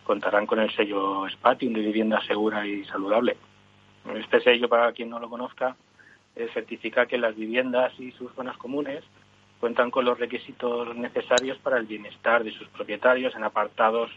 contarán 0.04 0.46
con 0.46 0.60
el 0.60 0.72
sello 0.76 1.28
Spatium 1.30 1.74
de 1.74 1.82
vivienda 1.82 2.22
segura 2.22 2.66
y 2.66 2.84
saludable. 2.86 3.38
Este 4.16 4.40
sello, 4.42 4.68
para 4.68 4.92
quien 4.94 5.10
no 5.10 5.20
lo 5.20 5.30
conozca, 5.30 5.76
certifica 6.54 7.06
que 7.06 7.18
las 7.18 7.36
viviendas 7.36 7.94
y 8.00 8.12
sus 8.14 8.34
zonas 8.34 8.58
comunes 8.58 9.04
cuentan 9.60 9.92
con 9.92 10.06
los 10.06 10.18
requisitos 10.18 10.96
necesarios 10.96 11.58
para 11.58 11.78
el 11.78 11.86
bienestar 11.86 12.44
de 12.44 12.52
sus 12.52 12.68
propietarios 12.70 13.36
en 13.36 13.44
apartados 13.44 14.10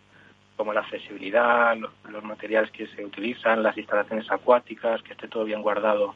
como 0.56 0.72
la 0.72 0.80
accesibilidad, 0.80 1.76
los 2.08 2.24
materiales 2.24 2.70
que 2.70 2.86
se 2.86 3.04
utilizan, 3.04 3.62
las 3.62 3.76
instalaciones 3.76 4.30
acuáticas, 4.30 5.02
que 5.02 5.12
esté 5.12 5.26
todo 5.26 5.44
bien 5.44 5.62
guardado 5.62 6.14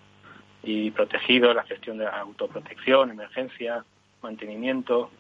y 0.66 0.90
protegido, 0.90 1.54
la 1.54 1.62
gestión 1.62 1.96
de 1.98 2.04
la 2.04 2.20
autoprotección, 2.20 3.12
emergencia, 3.12 3.84
mantenimiento. 4.20 5.10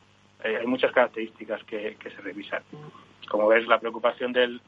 Eh, 0.42 0.56
hay 0.60 0.66
muchas 0.66 0.92
características 0.92 1.62
que, 1.64 1.96
se 2.02 2.20
revisan. 2.20 2.62
Como 3.30 3.46
ves, 3.46 3.66
la 3.68 3.78
preocupación 3.78 4.32
del, 4.32 4.60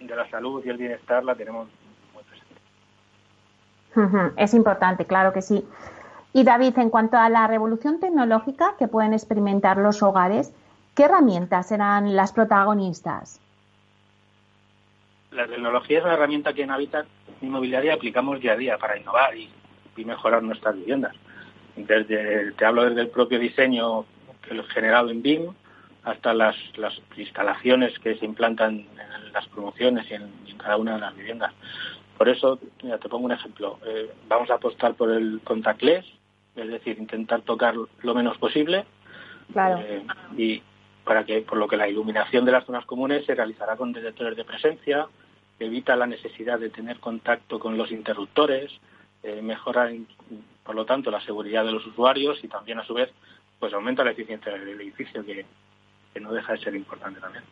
de 0.00 0.16
la 0.16 0.28
salud 0.28 0.60
y 0.64 0.70
el 0.70 0.76
bienestar 0.76 1.24
la 1.24 1.36
tenemos 1.36 1.68
muy 2.12 2.24
presente. 2.24 2.54
Es 4.42 4.54
importante, 4.54 5.04
claro 5.04 5.32
que 5.32 5.40
sí. 5.40 5.64
Y 6.32 6.42
David, 6.42 6.78
en 6.78 6.90
cuanto 6.90 7.16
a 7.16 7.28
la 7.28 7.46
revolución 7.46 8.00
tecnológica 8.00 8.74
que 8.76 8.88
pueden 8.88 9.12
experimentar 9.12 9.76
los 9.76 10.02
hogares, 10.02 10.52
¿qué 10.96 11.04
herramientas 11.04 11.68
serán 11.68 12.16
las 12.16 12.32
protagonistas? 12.32 13.40
La 15.30 15.46
tecnología 15.46 15.98
es 15.98 16.04
una 16.04 16.14
herramienta 16.14 16.52
que 16.52 16.62
en 16.62 16.72
Habitat 16.72 17.06
Inmobiliaria 17.40 17.94
aplicamos 17.94 18.40
día 18.40 18.52
a 18.52 18.56
día 18.56 18.78
para 18.78 18.98
innovar 18.98 19.36
y 19.36 19.48
y 19.96 20.04
mejorar 20.04 20.42
nuestras 20.42 20.76
viviendas. 20.76 21.14
Desde, 21.76 22.52
te 22.52 22.64
hablo 22.64 22.84
desde 22.84 23.02
el 23.02 23.08
propio 23.08 23.38
diseño 23.38 24.04
que 24.42 24.54
lo 24.54 24.62
he 24.62 24.66
generado 24.66 25.10
en 25.10 25.22
BIM 25.22 25.52
hasta 26.04 26.34
las, 26.34 26.56
las 26.76 27.00
instalaciones 27.16 27.98
que 27.98 28.14
se 28.16 28.24
implantan 28.24 28.80
en 28.80 29.32
las 29.32 29.46
promociones 29.48 30.08
y 30.10 30.14
en, 30.14 30.30
cada 30.58 30.76
una 30.76 30.94
de 30.94 31.00
las 31.00 31.16
viviendas. 31.16 31.52
Por 32.16 32.28
eso, 32.28 32.58
mira, 32.82 32.98
te 32.98 33.08
pongo 33.08 33.26
un 33.26 33.32
ejemplo. 33.32 33.78
Eh, 33.84 34.10
vamos 34.28 34.50
a 34.50 34.54
apostar 34.54 34.94
por 34.94 35.10
el 35.10 35.40
contactless, 35.42 36.04
es 36.54 36.68
decir, 36.68 36.98
intentar 36.98 37.42
tocar 37.42 37.74
lo 37.74 38.14
menos 38.14 38.38
posible. 38.38 38.84
Claro. 39.52 39.80
Eh, 39.80 40.04
y 40.36 40.62
para 41.04 41.24
que, 41.24 41.40
por 41.42 41.58
lo 41.58 41.68
que 41.68 41.76
la 41.76 41.88
iluminación 41.88 42.44
de 42.44 42.52
las 42.52 42.64
zonas 42.64 42.86
comunes 42.86 43.26
se 43.26 43.34
realizará 43.34 43.76
con 43.76 43.92
detectores 43.92 44.36
de 44.36 44.44
presencia, 44.44 45.06
evita 45.58 45.96
la 45.96 46.06
necesidad 46.06 46.58
de 46.58 46.70
tener 46.70 46.98
contacto 46.98 47.58
con 47.58 47.76
los 47.76 47.90
interruptores, 47.90 48.72
eh, 49.24 49.40
mejora, 49.40 49.90
por 50.62 50.74
lo 50.74 50.84
tanto, 50.84 51.10
la 51.10 51.20
seguridad 51.22 51.64
de 51.64 51.72
los 51.72 51.86
usuarios 51.86 52.38
y 52.44 52.48
también, 52.48 52.78
a 52.78 52.84
su 52.84 52.92
vez, 52.92 53.10
pues 53.58 53.72
aumenta 53.72 54.04
la 54.04 54.10
eficiencia 54.10 54.52
del 54.52 54.80
edificio, 54.80 55.24
que, 55.24 55.46
no 56.20 56.30
deja 56.32 56.52
de 56.52 56.58
ser 56.58 56.74
importante 56.76 57.20
también. 57.20 57.42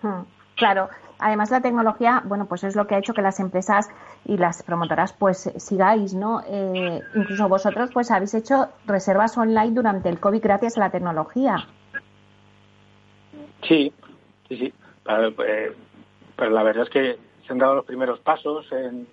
Hmm, 0.00 0.22
claro, 0.56 0.88
además 1.18 1.50
la 1.50 1.60
tecnología, 1.60 2.22
bueno, 2.24 2.46
pues 2.46 2.64
es 2.64 2.74
lo 2.74 2.86
que 2.86 2.94
ha 2.94 2.98
hecho 2.98 3.12
que 3.12 3.20
las 3.20 3.38
empresas 3.38 3.90
y 4.24 4.38
las 4.38 4.62
promotoras 4.62 5.12
pues 5.12 5.52
sigáis, 5.58 6.14
¿no? 6.14 6.40
Eh, 6.48 7.00
incluso 7.14 7.48
vosotros 7.48 7.90
pues 7.92 8.10
habéis 8.10 8.32
hecho 8.32 8.68
reservas 8.86 9.36
online 9.36 9.72
durante 9.72 10.08
el 10.08 10.18
COVID 10.18 10.42
gracias 10.42 10.78
a 10.78 10.80
la 10.80 10.90
tecnología. 10.90 11.68
Sí, 13.62 13.92
sí, 14.48 14.56
sí. 14.56 14.74
Eh, 15.06 15.76
pero 16.34 16.50
la 16.50 16.62
verdad 16.62 16.84
es 16.84 16.90
que 16.90 17.18
se 17.46 17.52
han 17.52 17.58
dado 17.58 17.74
los 17.74 17.84
primeros 17.84 18.18
pasos 18.20 18.66
en, 18.72 19.06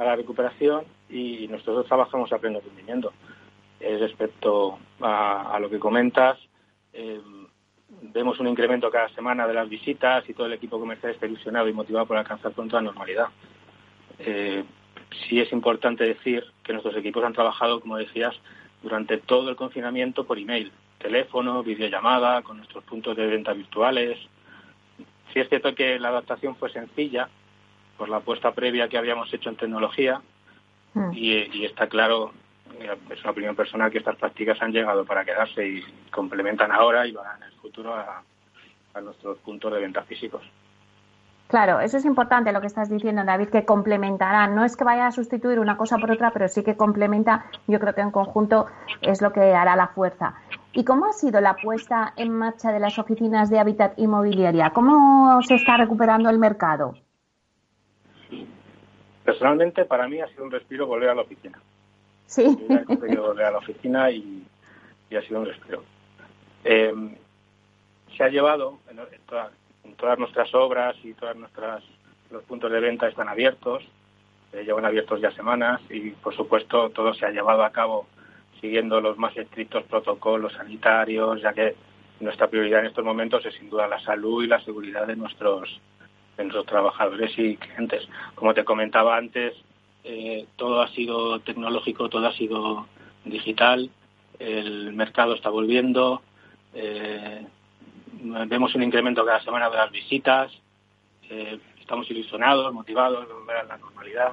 a 0.00 0.04
la 0.04 0.16
recuperación 0.16 0.84
y 1.10 1.46
nosotros 1.48 1.86
trabajamos 1.86 2.32
a 2.32 2.38
pleno 2.38 2.60
rendimiento. 2.60 3.12
respecto 3.80 4.78
a, 5.00 5.58
lo 5.60 5.68
que 5.68 5.78
comentas, 5.78 6.38
eh, 6.94 7.20
vemos 8.02 8.40
un 8.40 8.48
incremento 8.48 8.90
cada 8.90 9.10
semana 9.10 9.46
de 9.46 9.54
las 9.54 9.68
visitas 9.68 10.26
y 10.28 10.32
todo 10.32 10.46
el 10.46 10.54
equipo 10.54 10.80
comercial 10.80 11.12
está 11.12 11.26
ilusionado 11.26 11.68
y 11.68 11.74
motivado 11.74 12.06
por 12.06 12.16
alcanzar 12.16 12.52
pronto 12.52 12.76
la 12.76 12.82
normalidad. 12.82 13.26
Eh, 14.18 14.64
sí 15.28 15.38
es 15.38 15.52
importante 15.52 16.04
decir 16.04 16.44
que 16.62 16.72
nuestros 16.72 16.96
equipos 16.96 17.22
han 17.22 17.34
trabajado, 17.34 17.80
como 17.80 17.98
decías, 17.98 18.34
durante 18.82 19.18
todo 19.18 19.50
el 19.50 19.56
confinamiento 19.56 20.24
por 20.24 20.38
email, 20.38 20.72
teléfono, 20.98 21.62
videollamada, 21.62 22.40
con 22.40 22.56
nuestros 22.56 22.84
puntos 22.84 23.14
de 23.18 23.26
venta 23.26 23.52
virtuales. 23.52 24.18
Sí 25.32 25.40
es 25.40 25.48
cierto 25.50 25.74
que 25.74 25.98
la 25.98 26.08
adaptación 26.08 26.56
fue 26.56 26.70
sencilla 26.70 27.28
por 28.00 28.08
la 28.08 28.16
apuesta 28.16 28.52
previa 28.52 28.88
que 28.88 28.96
habíamos 28.96 29.30
hecho 29.34 29.50
en 29.50 29.56
tecnología 29.56 30.22
mm. 30.94 31.10
y, 31.12 31.66
está 31.66 31.86
claro, 31.86 32.32
es 33.10 33.20
una 33.20 33.32
opinión 33.32 33.54
personal, 33.54 33.90
que 33.90 33.98
estas 33.98 34.16
prácticas 34.16 34.56
han 34.62 34.72
llegado 34.72 35.04
para 35.04 35.22
quedarse 35.22 35.68
y 35.68 35.82
complementan 36.10 36.72
ahora 36.72 37.06
y 37.06 37.12
van 37.12 37.36
en 37.36 37.48
el 37.48 37.52
futuro 37.60 37.94
a 37.94 39.00
nuestros 39.02 39.36
puntos 39.40 39.70
de 39.70 39.80
venta 39.80 40.02
físicos. 40.04 40.42
Claro, 41.48 41.80
eso 41.80 41.98
es 41.98 42.06
importante 42.06 42.52
lo 42.52 42.62
que 42.62 42.68
estás 42.68 42.88
diciendo, 42.88 43.22
David, 43.22 43.50
que 43.50 43.66
complementarán. 43.66 44.54
No 44.54 44.64
es 44.64 44.78
que 44.78 44.84
vaya 44.84 45.06
a 45.06 45.12
sustituir 45.12 45.58
una 45.58 45.76
cosa 45.76 45.98
por 45.98 46.10
otra, 46.10 46.30
pero 46.30 46.48
sí 46.48 46.62
que 46.62 46.78
complementa. 46.78 47.50
Yo 47.66 47.78
creo 47.80 47.94
que 47.94 48.00
en 48.00 48.12
conjunto 48.12 48.66
es 49.02 49.20
lo 49.20 49.30
que 49.30 49.52
hará 49.52 49.76
la 49.76 49.88
fuerza. 49.88 50.36
¿Y 50.72 50.84
cómo 50.84 51.04
ha 51.04 51.12
sido 51.12 51.42
la 51.42 51.56
puesta 51.56 52.14
en 52.16 52.32
marcha 52.32 52.72
de 52.72 52.80
las 52.80 52.98
oficinas 52.98 53.50
de 53.50 53.58
hábitat 53.58 53.98
inmobiliaria? 53.98 54.70
¿Cómo 54.70 55.42
se 55.42 55.56
está 55.56 55.76
recuperando 55.76 56.30
el 56.30 56.38
mercado? 56.38 56.94
Personalmente, 59.30 59.84
para 59.84 60.08
mí 60.08 60.20
ha 60.20 60.26
sido 60.26 60.42
un 60.42 60.50
respiro 60.50 60.86
volver 60.86 61.10
a 61.10 61.14
la 61.14 61.22
oficina. 61.22 61.60
Sí. 62.26 62.42
He 62.42 63.16
volver 63.16 63.44
a 63.44 63.52
la 63.52 63.58
oficina 63.58 64.10
y, 64.10 64.44
ha 65.16 65.22
sido 65.22 65.38
un 65.38 65.46
respiro. 65.46 65.84
Eh, 66.64 66.92
se 68.16 68.24
ha 68.24 68.28
llevado, 68.28 68.78
todas 69.96 70.18
nuestras 70.18 70.52
obras 70.52 70.96
y 71.04 71.14
todas 71.14 71.36
nuestras 71.36 71.84
los 72.32 72.42
puntos 72.42 72.72
de 72.72 72.80
venta 72.80 73.06
están 73.06 73.28
abiertos, 73.28 73.84
eh, 74.52 74.64
llevan 74.64 74.84
abiertos 74.84 75.20
ya 75.20 75.30
semanas 75.30 75.80
y 75.90 76.10
por 76.10 76.34
supuesto 76.34 76.90
todo 76.90 77.14
se 77.14 77.26
ha 77.26 77.30
llevado 77.30 77.62
a 77.64 77.70
cabo 77.70 78.06
siguiendo 78.60 79.00
los 79.00 79.16
más 79.16 79.36
estrictos 79.36 79.84
protocolos 79.84 80.54
sanitarios, 80.54 81.40
ya 81.40 81.52
que 81.52 81.76
nuestra 82.18 82.48
prioridad 82.48 82.80
en 82.80 82.86
estos 82.86 83.04
momentos 83.04 83.46
es 83.46 83.54
sin 83.54 83.70
duda 83.70 83.86
la 83.86 84.00
salud 84.00 84.42
y 84.42 84.48
la 84.48 84.60
seguridad 84.60 85.06
de 85.06 85.16
nuestros, 85.16 85.80
de 86.40 86.44
nuestros 86.44 86.66
trabajadores 86.66 87.32
y 87.38 87.56
clientes. 87.56 88.08
Como 88.34 88.54
te 88.54 88.64
comentaba 88.64 89.16
antes, 89.16 89.54
eh, 90.04 90.46
todo 90.56 90.80
ha 90.82 90.88
sido 90.88 91.40
tecnológico, 91.40 92.08
todo 92.08 92.26
ha 92.26 92.32
sido 92.32 92.86
digital, 93.24 93.90
el 94.38 94.94
mercado 94.94 95.34
está 95.34 95.50
volviendo, 95.50 96.22
eh, 96.72 97.46
vemos 98.46 98.74
un 98.74 98.82
incremento 98.82 99.24
cada 99.24 99.42
semana 99.42 99.68
de 99.68 99.76
las 99.76 99.90
visitas, 99.90 100.50
eh, 101.28 101.60
estamos 101.78 102.10
ilusionados, 102.10 102.72
motivados 102.72 103.28
volver 103.28 103.56
a 103.56 103.64
la 103.64 103.76
normalidad. 103.76 104.32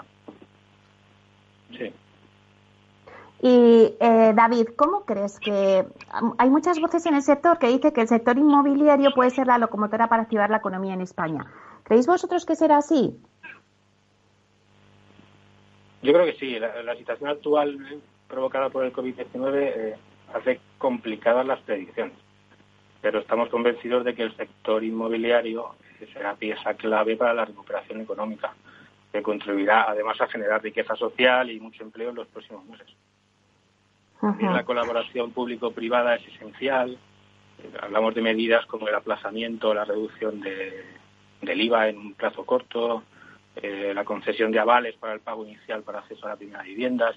Sí. 1.77 1.91
Y 3.41 3.93
eh, 3.99 4.33
David, 4.33 4.69
¿cómo 4.75 5.05
crees 5.05 5.39
que 5.39 5.85
hay 6.39 6.49
muchas 6.49 6.79
voces 6.79 7.05
en 7.05 7.15
el 7.15 7.21
sector 7.21 7.59
que 7.59 7.67
dicen 7.67 7.91
que 7.91 8.01
el 8.01 8.07
sector 8.07 8.37
inmobiliario 8.37 9.11
puede 9.13 9.29
ser 9.29 9.45
la 9.45 9.59
locomotora 9.59 10.07
para 10.07 10.23
activar 10.23 10.49
la 10.49 10.57
economía 10.57 10.93
en 10.93 11.01
España? 11.01 11.45
¿Creéis 11.87 12.05
vosotros 12.05 12.45
que 12.45 12.55
será 12.55 12.77
así? 12.77 13.17
Yo 16.03 16.13
creo 16.13 16.25
que 16.25 16.33
sí. 16.33 16.59
La, 16.59 16.95
situación 16.95 17.29
actual 17.29 18.01
provocada 18.27 18.69
por 18.69 18.85
el 18.85 18.93
COVID-19 18.93 19.53
eh, 19.55 19.95
hace 20.33 20.59
complicadas 20.77 21.45
las 21.45 21.59
predicciones 21.61 22.17
pero 23.01 23.19
estamos 23.19 23.49
convencidos 23.49 24.03
de 24.03 24.13
que 24.13 24.23
el 24.23 24.35
sector 24.35 24.83
inmobiliario 24.83 25.75
será 26.13 26.35
pieza 26.35 26.73
clave 26.73 27.15
para 27.15 27.33
la 27.33 27.45
recuperación 27.45 28.01
económica, 28.01 28.53
que 29.11 29.21
contribuirá 29.21 29.89
además 29.89 30.19
a 30.21 30.27
generar 30.27 30.61
riqueza 30.61 30.95
social 30.95 31.49
y 31.49 31.59
mucho 31.59 31.83
empleo 31.83 32.09
en 32.09 32.15
los 32.15 32.27
próximos 32.27 32.65
meses. 32.65 32.87
También 34.19 34.53
la 34.53 34.65
colaboración 34.65 35.31
público-privada 35.31 36.15
es 36.15 36.27
esencial. 36.27 36.97
Hablamos 37.81 38.15
de 38.15 38.21
medidas 38.21 38.65
como 38.65 38.87
el 38.87 38.95
aplazamiento, 38.95 39.73
la 39.73 39.85
reducción 39.85 40.41
del 41.47 41.61
IVA 41.61 41.89
en 41.89 41.97
un 41.97 42.13
plazo 42.13 42.45
corto, 42.45 43.03
eh, 43.55 43.91
la 43.95 44.03
concesión 44.03 44.51
de 44.51 44.59
avales 44.59 44.95
para 44.95 45.13
el 45.13 45.19
pago 45.19 45.43
inicial 45.43 45.81
para 45.81 45.99
acceso 45.99 46.27
a 46.27 46.29
la 46.29 46.35
primera 46.35 46.61
vivienda, 46.61 47.11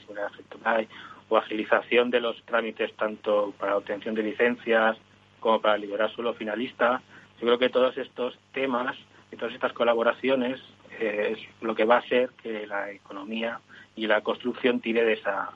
o 1.29 1.37
agilización 1.37 2.11
de 2.11 2.21
los 2.21 2.43
trámites 2.45 2.93
tanto 2.95 3.53
para 3.59 3.73
la 3.73 3.79
obtención 3.79 4.15
de 4.15 4.23
licencias, 4.23 4.97
como 5.39 5.61
para 5.61 5.77
liberar 5.77 6.11
suelo 6.13 6.35
finalista. 6.35 7.03
Yo 7.41 7.47
creo 7.47 7.59
que 7.59 7.69
todos 7.69 7.97
estos 7.99 8.39
temas 8.53 8.97
y 9.31 9.37
todas 9.37 9.55
estas 9.55 9.73
colaboraciones 9.73 10.61
eh, 10.99 11.37
es 11.37 11.63
lo 11.63 11.75
que 11.75 11.85
va 11.85 11.97
a 11.97 12.01
hacer 12.01 12.31
que 12.43 12.67
la 12.67 12.91
economía 12.91 13.61
y 13.95 14.07
la 14.07 14.23
construcción 14.23 14.81
tire 14.81 15.05
de 15.05 15.15
esa, 15.15 15.51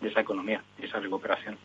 de 0.00 0.08
esa 0.08 0.20
economía, 0.20 0.62
de 0.78 0.86
esa 0.86 1.00
recuperación. 1.00 1.56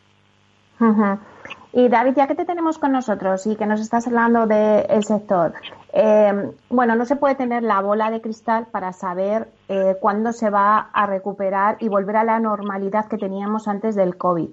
Y 1.72 1.88
David, 1.88 2.14
ya 2.14 2.28
que 2.28 2.36
te 2.36 2.44
tenemos 2.44 2.78
con 2.78 2.92
nosotros 2.92 3.46
y 3.46 3.56
que 3.56 3.66
nos 3.66 3.80
estás 3.80 4.06
hablando 4.06 4.46
del 4.46 5.04
sector, 5.04 5.54
eh, 5.92 6.52
bueno, 6.70 6.94
no 6.94 7.04
se 7.04 7.16
puede 7.16 7.34
tener 7.34 7.64
la 7.64 7.80
bola 7.80 8.10
de 8.10 8.20
cristal 8.20 8.66
para 8.70 8.92
saber 8.92 9.48
eh, 9.68 9.96
cuándo 10.00 10.32
se 10.32 10.50
va 10.50 10.90
a 10.92 11.06
recuperar 11.06 11.76
y 11.80 11.88
volver 11.88 12.16
a 12.16 12.24
la 12.24 12.38
normalidad 12.38 13.06
que 13.06 13.18
teníamos 13.18 13.66
antes 13.66 13.96
del 13.96 14.16
COVID. 14.16 14.50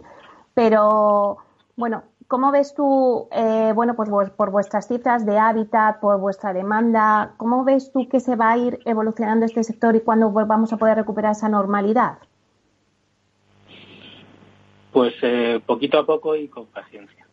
Pero, 0.56 1.38
bueno, 1.76 2.04
¿Cómo 2.32 2.50
ves 2.50 2.74
tú, 2.74 3.28
eh, 3.30 3.74
bueno, 3.76 3.94
pues 3.94 4.10
por 4.38 4.52
vuestras 4.52 4.88
cifras 4.88 5.26
de 5.26 5.38
hábitat, 5.38 6.00
por 6.00 6.18
vuestra 6.18 6.54
demanda, 6.54 7.34
cómo 7.36 7.66
ves 7.66 7.92
tú 7.92 8.08
que 8.08 8.22
se 8.22 8.38
va 8.38 8.52
a 8.52 8.58
ir 8.58 8.80
evolucionando 8.86 9.46
este 9.46 9.66
sector 9.66 9.98
y 9.98 10.00
cuándo 10.00 10.32
vamos 10.32 10.72
a 10.72 10.78
poder 10.78 10.96
recuperar 10.96 11.34
esa 11.34 11.50
normalidad? 11.50 12.20
Pues 14.92 15.14
eh, 15.22 15.62
poquito 15.66 16.00
a 16.00 16.06
poco 16.06 16.36
y 16.36 16.48
con 16.48 16.66
paciencia. 16.66 17.26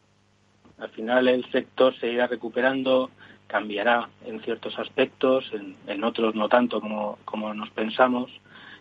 Al 0.79 0.91
final 0.91 1.27
el 1.27 1.51
sector 1.51 1.95
se 1.99 2.13
irá 2.13 2.29
recuperando, 2.29 3.11
cambiará 3.49 4.09
en 4.25 4.41
ciertos 4.43 4.79
aspectos, 4.79 5.51
en, 5.87 6.05
otros 6.05 6.35
no 6.37 6.49
tanto 6.49 6.81
como, 6.81 7.19
como 7.25 7.53
nos 7.55 7.71
pensamos 7.71 8.31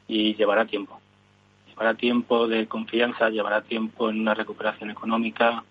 y 0.08 0.36
llevará 0.36 0.66
tiempo. 0.66 1.00
Llevará 1.70 1.96
tiempo 1.96 2.48
de 2.48 2.68
confianza, 2.68 3.30
llevará 3.30 3.62
tiempo 3.62 4.10
en 4.10 4.22
una 4.22 4.36
recuperación 4.36 4.92
económica, 4.92 5.64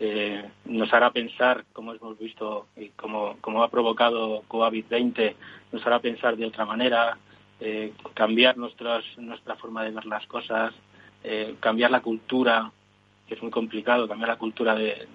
eh, 0.00 0.48
nos 0.64 0.92
hará 0.92 1.10
pensar, 1.10 1.64
como 1.72 1.92
hemos 1.92 2.16
visto 2.18 2.66
y 2.76 2.90
como, 2.90 3.36
como 3.40 3.64
ha 3.64 3.68
provocado 3.68 4.44
COVID 4.46 4.84
20, 4.88 5.36
nos 5.72 5.84
hará 5.84 5.98
pensar 5.98 6.36
de 6.36 6.46
otra 6.46 6.64
manera, 6.64 7.18
eh, 7.58 7.92
cambiar 8.14 8.56
nuestras, 8.56 9.04
nuestra 9.16 9.56
forma 9.56 9.82
de 9.82 9.90
ver 9.90 10.06
las 10.06 10.24
cosas, 10.28 10.72
eh, 11.24 11.56
cambiar 11.60 11.90
la 11.90 12.00
cultura, 12.00 12.70
que 13.26 13.34
es 13.34 13.42
muy 13.42 13.50
complicado, 13.50 14.08
cambiar 14.08 14.30
la 14.30 14.36
cultura 14.36 14.74
de, 14.74 15.06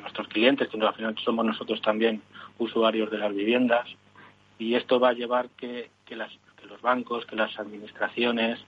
nuestros 0.00 0.28
clientes, 0.28 0.68
que 0.68 0.80
al 0.80 0.94
final 0.94 1.16
somos 1.18 1.44
nosotros 1.44 1.80
también 1.82 2.22
usuarios 2.58 3.10
de 3.10 3.18
las 3.18 3.34
viviendas, 3.34 3.88
y 4.58 4.74
esto 4.74 5.00
va 5.00 5.10
a 5.10 5.14
llevar 5.14 5.48
que, 5.50 5.90
que, 6.04 6.14
las, 6.14 6.30
que 6.60 6.66
los 6.66 6.80
bancos, 6.80 7.26
que 7.26 7.36
las 7.36 7.58
administraciones 7.58 8.60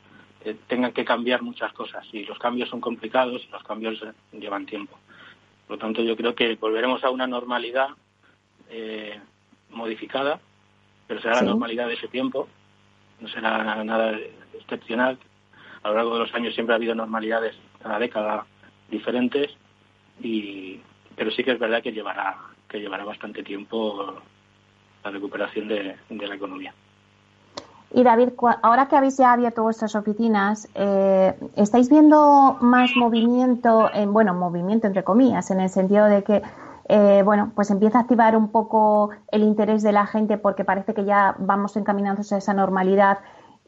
tengan 0.67 0.93
que 0.93 1.05
cambiar 1.05 1.43
muchas 1.43 1.73
cosas, 1.73 2.07
y 2.13 2.25
los 2.25 2.39
cambios 2.39 2.69
son 2.69 2.81
complicados 2.81 3.43
y 3.47 3.53
los 3.53 3.63
cambios 3.63 4.03
llevan 4.33 4.67
tiempo. 4.67 4.99
Por 5.67 5.77
lo 5.77 5.81
tanto, 5.81 6.03
yo 6.03 6.17
creo 6.17 6.35
que 6.35 6.57
volveremos 6.57 7.05
a 7.05 7.11
una 7.11 7.27
normalidad 7.27 7.91
eh, 8.71 9.21
modificada, 9.71 10.41
pero 11.07 11.21
será 11.21 11.37
la 11.37 11.43
normalidad 11.43 11.87
de 11.87 11.95
ese 11.95 12.09
tiempo, 12.09 12.49
no 13.21 13.29
será 13.29 13.85
nada 13.85 14.19
excepcional. 14.55 15.19
A 15.83 15.89
lo 15.89 15.95
largo 15.95 16.15
de 16.15 16.21
los 16.21 16.35
años 16.35 16.55
siempre 16.55 16.75
ha 16.75 16.77
habido 16.77 16.95
normalidades 16.95 17.57
cada 17.83 17.99
década 17.99 18.47
diferentes, 18.91 19.51
y, 20.21 20.81
pero 21.17 21.31
sí 21.31 21.43
que 21.43 21.53
es 21.53 21.59
verdad 21.59 21.83
que 21.83 21.93
llevará, 21.93 22.37
que 22.69 22.81
llevará 22.81 23.05
bastante 23.05 23.43
tiempo 23.43 24.15
la 25.03 25.11
recuperación 25.11 25.69
de 25.69 25.97
la 26.11 26.35
economía. 26.35 26.75
Y 27.93 28.05
David, 28.05 28.29
ahora 28.63 28.87
que 28.87 28.97
habéis 28.97 29.17
ya 29.17 29.33
abierto 29.33 29.65
vuestras 29.65 29.97
oficinas, 29.97 30.69
eh, 30.75 31.35
¿estáis 31.57 31.91
viendo 31.91 32.57
más 32.61 32.95
movimiento, 32.95 33.91
en, 33.93 34.13
bueno, 34.13 34.33
movimiento 34.33 34.87
entre 34.87 35.03
comillas, 35.03 35.51
en 35.51 35.61
el 35.61 35.69
sentido 35.71 36.07
de 36.07 36.23
que, 36.23 36.41
eh, 36.89 37.23
bueno, 37.25 37.51
pues 37.57 37.69
empieza 37.71 37.99
a 37.99 38.03
activar 38.03 38.37
un 38.37 38.53
poco 38.53 39.11
el 39.33 39.43
interés 39.43 39.83
de 39.83 39.91
la 39.91 40.07
gente 40.07 40.39
porque 40.39 40.65
parece 40.65 40.95
que 40.95 41.05
ya 41.05 41.35
vamos 41.39 41.77
encaminados 41.77 42.33
a 42.33 42.39
esa 42.39 42.55
normalidad 42.55 43.19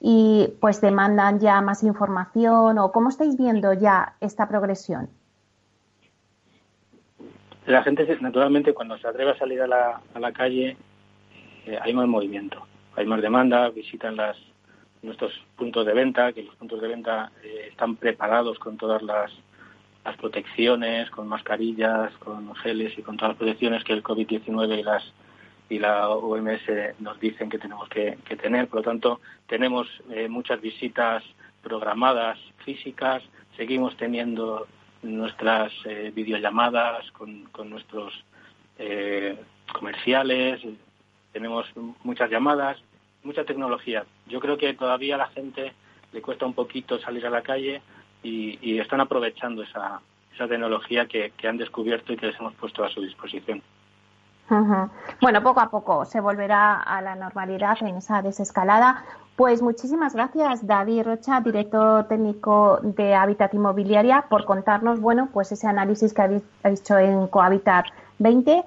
y 0.02 0.52
pues 0.60 0.80
demandan 0.80 1.38
ya 1.38 1.60
más 1.60 1.82
información 1.82 2.78
o 2.78 2.90
cómo 2.90 3.08
estáis 3.08 3.36
viendo 3.38 3.72
ya 3.72 4.16
esta 4.20 4.48
progresión? 4.48 5.08
La 7.66 7.82
gente, 7.84 8.18
naturalmente, 8.20 8.74
cuando 8.74 8.98
se 8.98 9.06
atreve 9.06 9.30
a 9.30 9.38
salir 9.38 9.62
a 9.62 9.68
la, 9.68 10.00
a 10.12 10.18
la 10.18 10.32
calle, 10.32 10.76
eh, 11.66 11.78
hay 11.80 11.94
más 11.94 12.08
movimiento 12.08 12.66
hay 12.96 13.06
más 13.06 13.22
demanda, 13.22 13.70
visitan 13.70 14.16
las, 14.16 14.36
nuestros 15.02 15.32
puntos 15.56 15.86
de 15.86 15.94
venta, 15.94 16.32
que 16.32 16.42
los 16.42 16.54
puntos 16.56 16.80
de 16.80 16.88
venta 16.88 17.32
eh, 17.42 17.68
están 17.70 17.96
preparados 17.96 18.58
con 18.58 18.76
todas 18.76 19.02
las, 19.02 19.32
las 20.04 20.16
protecciones, 20.16 21.10
con 21.10 21.28
mascarillas, 21.28 22.12
con 22.18 22.54
geles 22.56 22.96
y 22.98 23.02
con 23.02 23.16
todas 23.16 23.30
las 23.30 23.38
protecciones 23.38 23.84
que 23.84 23.92
el 23.92 24.02
COVID-19 24.02 24.78
y 24.78 24.82
las 24.82 25.04
y 25.72 25.78
la 25.78 26.10
OMS 26.10 26.60
nos 26.98 27.18
dicen 27.18 27.48
que 27.48 27.58
tenemos 27.58 27.88
que, 27.88 28.18
tener. 28.36 28.68
Por 28.68 28.80
lo 28.80 28.82
tanto, 28.82 29.20
tenemos 29.46 29.88
eh, 30.10 30.28
muchas 30.28 30.60
visitas 30.60 31.24
programadas 31.62 32.38
físicas, 32.62 33.22
seguimos 33.56 33.96
teniendo 33.96 34.66
nuestras 35.02 35.72
eh, 35.86 36.12
videollamadas 36.14 37.10
con, 37.12 37.44
con 37.44 37.70
nuestros 37.70 38.12
eh, 38.78 39.34
comerciales, 39.72 40.60
tenemos 41.32 41.66
muchas 42.04 42.30
llamadas, 42.30 42.76
mucha 43.22 43.44
tecnología. 43.44 44.04
Yo 44.26 44.40
creo 44.40 44.58
que 44.58 44.74
todavía 44.74 45.14
a 45.14 45.18
la 45.24 45.28
gente 45.28 45.72
le 46.12 46.20
cuesta 46.20 46.44
un 46.44 46.52
poquito 46.52 46.98
salir 46.98 47.26
a 47.26 47.30
la 47.30 47.40
calle 47.40 47.80
y, 48.22 48.78
están 48.78 49.00
aprovechando 49.00 49.62
esa, 49.62 50.02
esa 50.34 50.46
tecnología 50.46 51.06
que, 51.06 51.32
han 51.48 51.56
descubierto 51.56 52.12
y 52.12 52.16
que 52.18 52.26
les 52.26 52.38
hemos 52.38 52.52
puesto 52.56 52.84
a 52.84 52.90
su 52.90 53.00
disposición. 53.00 53.62
Bueno, 55.20 55.42
poco 55.42 55.60
a 55.60 55.70
poco 55.70 56.04
se 56.04 56.20
volverá 56.20 56.74
a 56.74 57.00
la 57.00 57.14
normalidad 57.14 57.78
en 57.80 57.96
esa 57.96 58.22
desescalada. 58.22 59.04
Pues 59.36 59.62
muchísimas 59.62 60.14
gracias, 60.14 60.66
David 60.66 61.04
Rocha, 61.04 61.40
director 61.40 62.06
técnico 62.06 62.78
de 62.82 63.14
Hábitat 63.14 63.54
Inmobiliaria, 63.54 64.26
por 64.28 64.44
contarnos, 64.44 65.00
bueno, 65.00 65.30
pues 65.32 65.50
ese 65.52 65.66
análisis 65.66 66.12
que 66.12 66.22
habéis 66.22 66.42
hecho 66.64 66.98
en 66.98 67.26
Cohabitat 67.28 67.86
20 68.18 68.62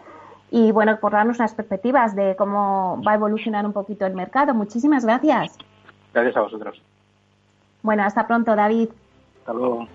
y, 0.52 0.72
bueno, 0.72 0.98
por 1.00 1.12
darnos 1.12 1.38
unas 1.38 1.54
perspectivas 1.54 2.16
de 2.16 2.36
cómo 2.36 3.00
va 3.08 3.12
a 3.12 3.16
evolucionar 3.16 3.66
un 3.66 3.74
poquito 3.74 4.06
el 4.06 4.16
mercado. 4.16 4.54
Muchísimas 4.54 5.06
gracias. 5.06 5.56
Gracias 6.14 6.36
a 6.36 6.42
vosotros. 6.42 6.82
Bueno, 7.84 8.04
hasta 8.04 8.26
pronto, 8.26 8.56
David. 8.56 8.90
Hasta 9.40 9.54
luego. 9.54 9.88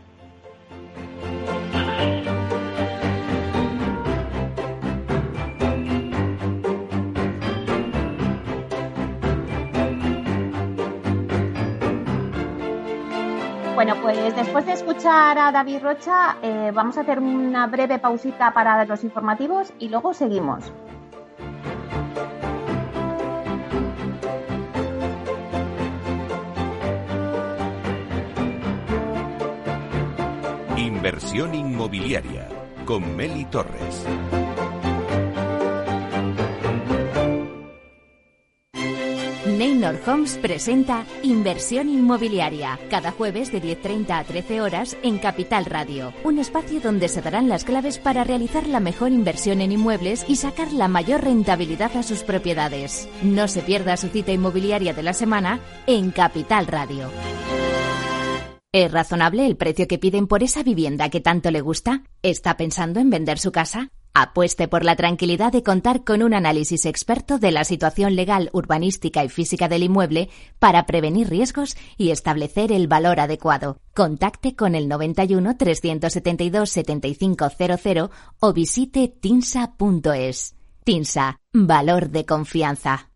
Bueno, 13.82 13.96
pues 14.02 14.36
después 14.36 14.66
de 14.66 14.72
escuchar 14.72 15.38
a 15.38 15.50
David 15.50 15.78
Rocha, 15.82 16.36
eh, 16.42 16.70
vamos 16.70 16.98
a 16.98 17.00
hacer 17.00 17.18
una 17.18 17.66
breve 17.66 17.98
pausita 17.98 18.52
para 18.52 18.84
los 18.84 19.02
informativos 19.04 19.72
y 19.78 19.88
luego 19.88 20.12
seguimos. 20.12 20.70
Inversión 30.76 31.54
inmobiliaria 31.54 32.48
con 32.84 33.16
Meli 33.16 33.46
Torres. 33.46 34.04
Neynor 39.60 40.00
Homes 40.06 40.38
presenta 40.38 41.04
Inversión 41.22 41.90
Inmobiliaria, 41.90 42.80
cada 42.88 43.10
jueves 43.12 43.52
de 43.52 43.60
10.30 43.60 44.10
a 44.18 44.24
13 44.24 44.62
horas 44.62 44.96
en 45.02 45.18
Capital 45.18 45.66
Radio, 45.66 46.14
un 46.24 46.38
espacio 46.38 46.80
donde 46.80 47.10
se 47.10 47.20
darán 47.20 47.50
las 47.50 47.64
claves 47.64 47.98
para 47.98 48.24
realizar 48.24 48.66
la 48.66 48.80
mejor 48.80 49.12
inversión 49.12 49.60
en 49.60 49.72
inmuebles 49.72 50.24
y 50.26 50.36
sacar 50.36 50.72
la 50.72 50.88
mayor 50.88 51.24
rentabilidad 51.24 51.94
a 51.94 52.02
sus 52.02 52.22
propiedades. 52.22 53.06
No 53.22 53.48
se 53.48 53.60
pierda 53.60 53.98
su 53.98 54.08
cita 54.08 54.32
inmobiliaria 54.32 54.94
de 54.94 55.02
la 55.02 55.12
semana 55.12 55.60
en 55.86 56.10
Capital 56.10 56.66
Radio. 56.66 57.10
¿Es 58.72 58.90
razonable 58.90 59.44
el 59.44 59.58
precio 59.58 59.86
que 59.86 59.98
piden 59.98 60.26
por 60.26 60.42
esa 60.42 60.62
vivienda 60.62 61.10
que 61.10 61.20
tanto 61.20 61.50
le 61.50 61.60
gusta? 61.60 62.04
¿Está 62.22 62.56
pensando 62.56 62.98
en 62.98 63.10
vender 63.10 63.38
su 63.38 63.52
casa? 63.52 63.90
Apueste 64.12 64.68
por 64.68 64.84
la 64.84 64.96
tranquilidad 64.96 65.52
de 65.52 65.62
contar 65.62 66.04
con 66.04 66.22
un 66.22 66.34
análisis 66.34 66.84
experto 66.84 67.38
de 67.38 67.52
la 67.52 67.64
situación 67.64 68.16
legal, 68.16 68.50
urbanística 68.52 69.24
y 69.24 69.28
física 69.28 69.68
del 69.68 69.84
inmueble 69.84 70.28
para 70.58 70.84
prevenir 70.86 71.28
riesgos 71.28 71.76
y 71.96 72.10
establecer 72.10 72.72
el 72.72 72.88
valor 72.88 73.20
adecuado. 73.20 73.78
Contacte 73.94 74.56
con 74.56 74.74
el 74.74 74.88
91 74.88 75.56
372 75.56 76.70
7500 76.70 78.10
o 78.40 78.52
visite 78.52 79.08
tinsa.es. 79.08 80.56
Tinsa, 80.84 81.40
valor 81.52 82.10
de 82.10 82.26
confianza. 82.26 83.10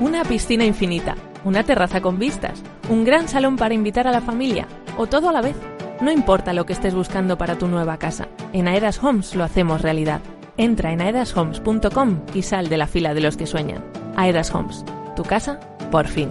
Una 0.00 0.24
piscina 0.24 0.64
infinita 0.64 1.16
una 1.44 1.64
terraza 1.64 2.00
con 2.00 2.18
vistas, 2.18 2.62
un 2.88 3.04
gran 3.04 3.28
salón 3.28 3.56
para 3.56 3.74
invitar 3.74 4.06
a 4.06 4.12
la 4.12 4.20
familia 4.20 4.66
o 4.96 5.06
todo 5.06 5.28
a 5.28 5.32
la 5.32 5.40
vez. 5.40 5.56
No 6.00 6.10
importa 6.10 6.54
lo 6.54 6.64
que 6.64 6.72
estés 6.72 6.94
buscando 6.94 7.36
para 7.36 7.58
tu 7.58 7.68
nueva 7.68 7.98
casa, 7.98 8.28
en 8.54 8.68
Aedas 8.68 9.04
Homes 9.04 9.34
lo 9.34 9.44
hacemos 9.44 9.82
realidad. 9.82 10.20
Entra 10.56 10.92
en 10.92 11.02
aedashomes.com 11.02 12.20
y 12.34 12.42
sal 12.42 12.68
de 12.68 12.78
la 12.78 12.86
fila 12.86 13.12
de 13.12 13.20
los 13.20 13.36
que 13.36 13.46
sueñan. 13.46 13.84
Aedas 14.16 14.54
Homes, 14.54 14.84
tu 15.14 15.22
casa, 15.24 15.60
por 15.90 16.06
fin. 16.06 16.30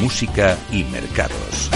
música 0.00 0.56
y 0.70 0.84
mercados. 0.84 1.70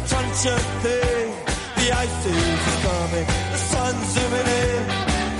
a 0.00 0.58
thing. 0.82 1.28
The 1.76 1.92
ice 1.92 2.26
is 2.26 2.76
coming, 2.84 3.26
the 3.52 3.56
sun's 3.56 4.06
zooming 4.14 4.48
in. 4.64 4.82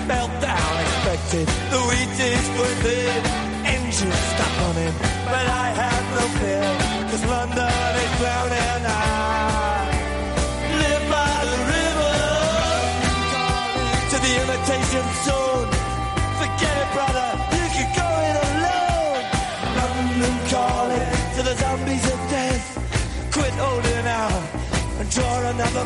Meltdown 0.08 0.80
expected, 0.84 1.46
the 1.70 1.80
wheat 1.88 2.20
is 2.20 2.46
within. 2.60 3.20
Engines 3.64 4.22
stop 4.34 4.52
running, 4.60 4.94
but 5.26 5.46
I 5.46 5.66
have 5.82 6.04
no 6.18 6.24
fear, 6.38 6.68
cause 7.10 7.24
London 7.26 7.92
is 8.04 8.12
drowning. 8.18 8.82
I 8.86 9.88
live 10.82 11.04
by 11.16 11.36
the 11.50 11.58
river, 11.74 12.16
to 14.10 14.16
the 14.24 14.32
imitation 14.42 15.06
soul. 15.24 15.49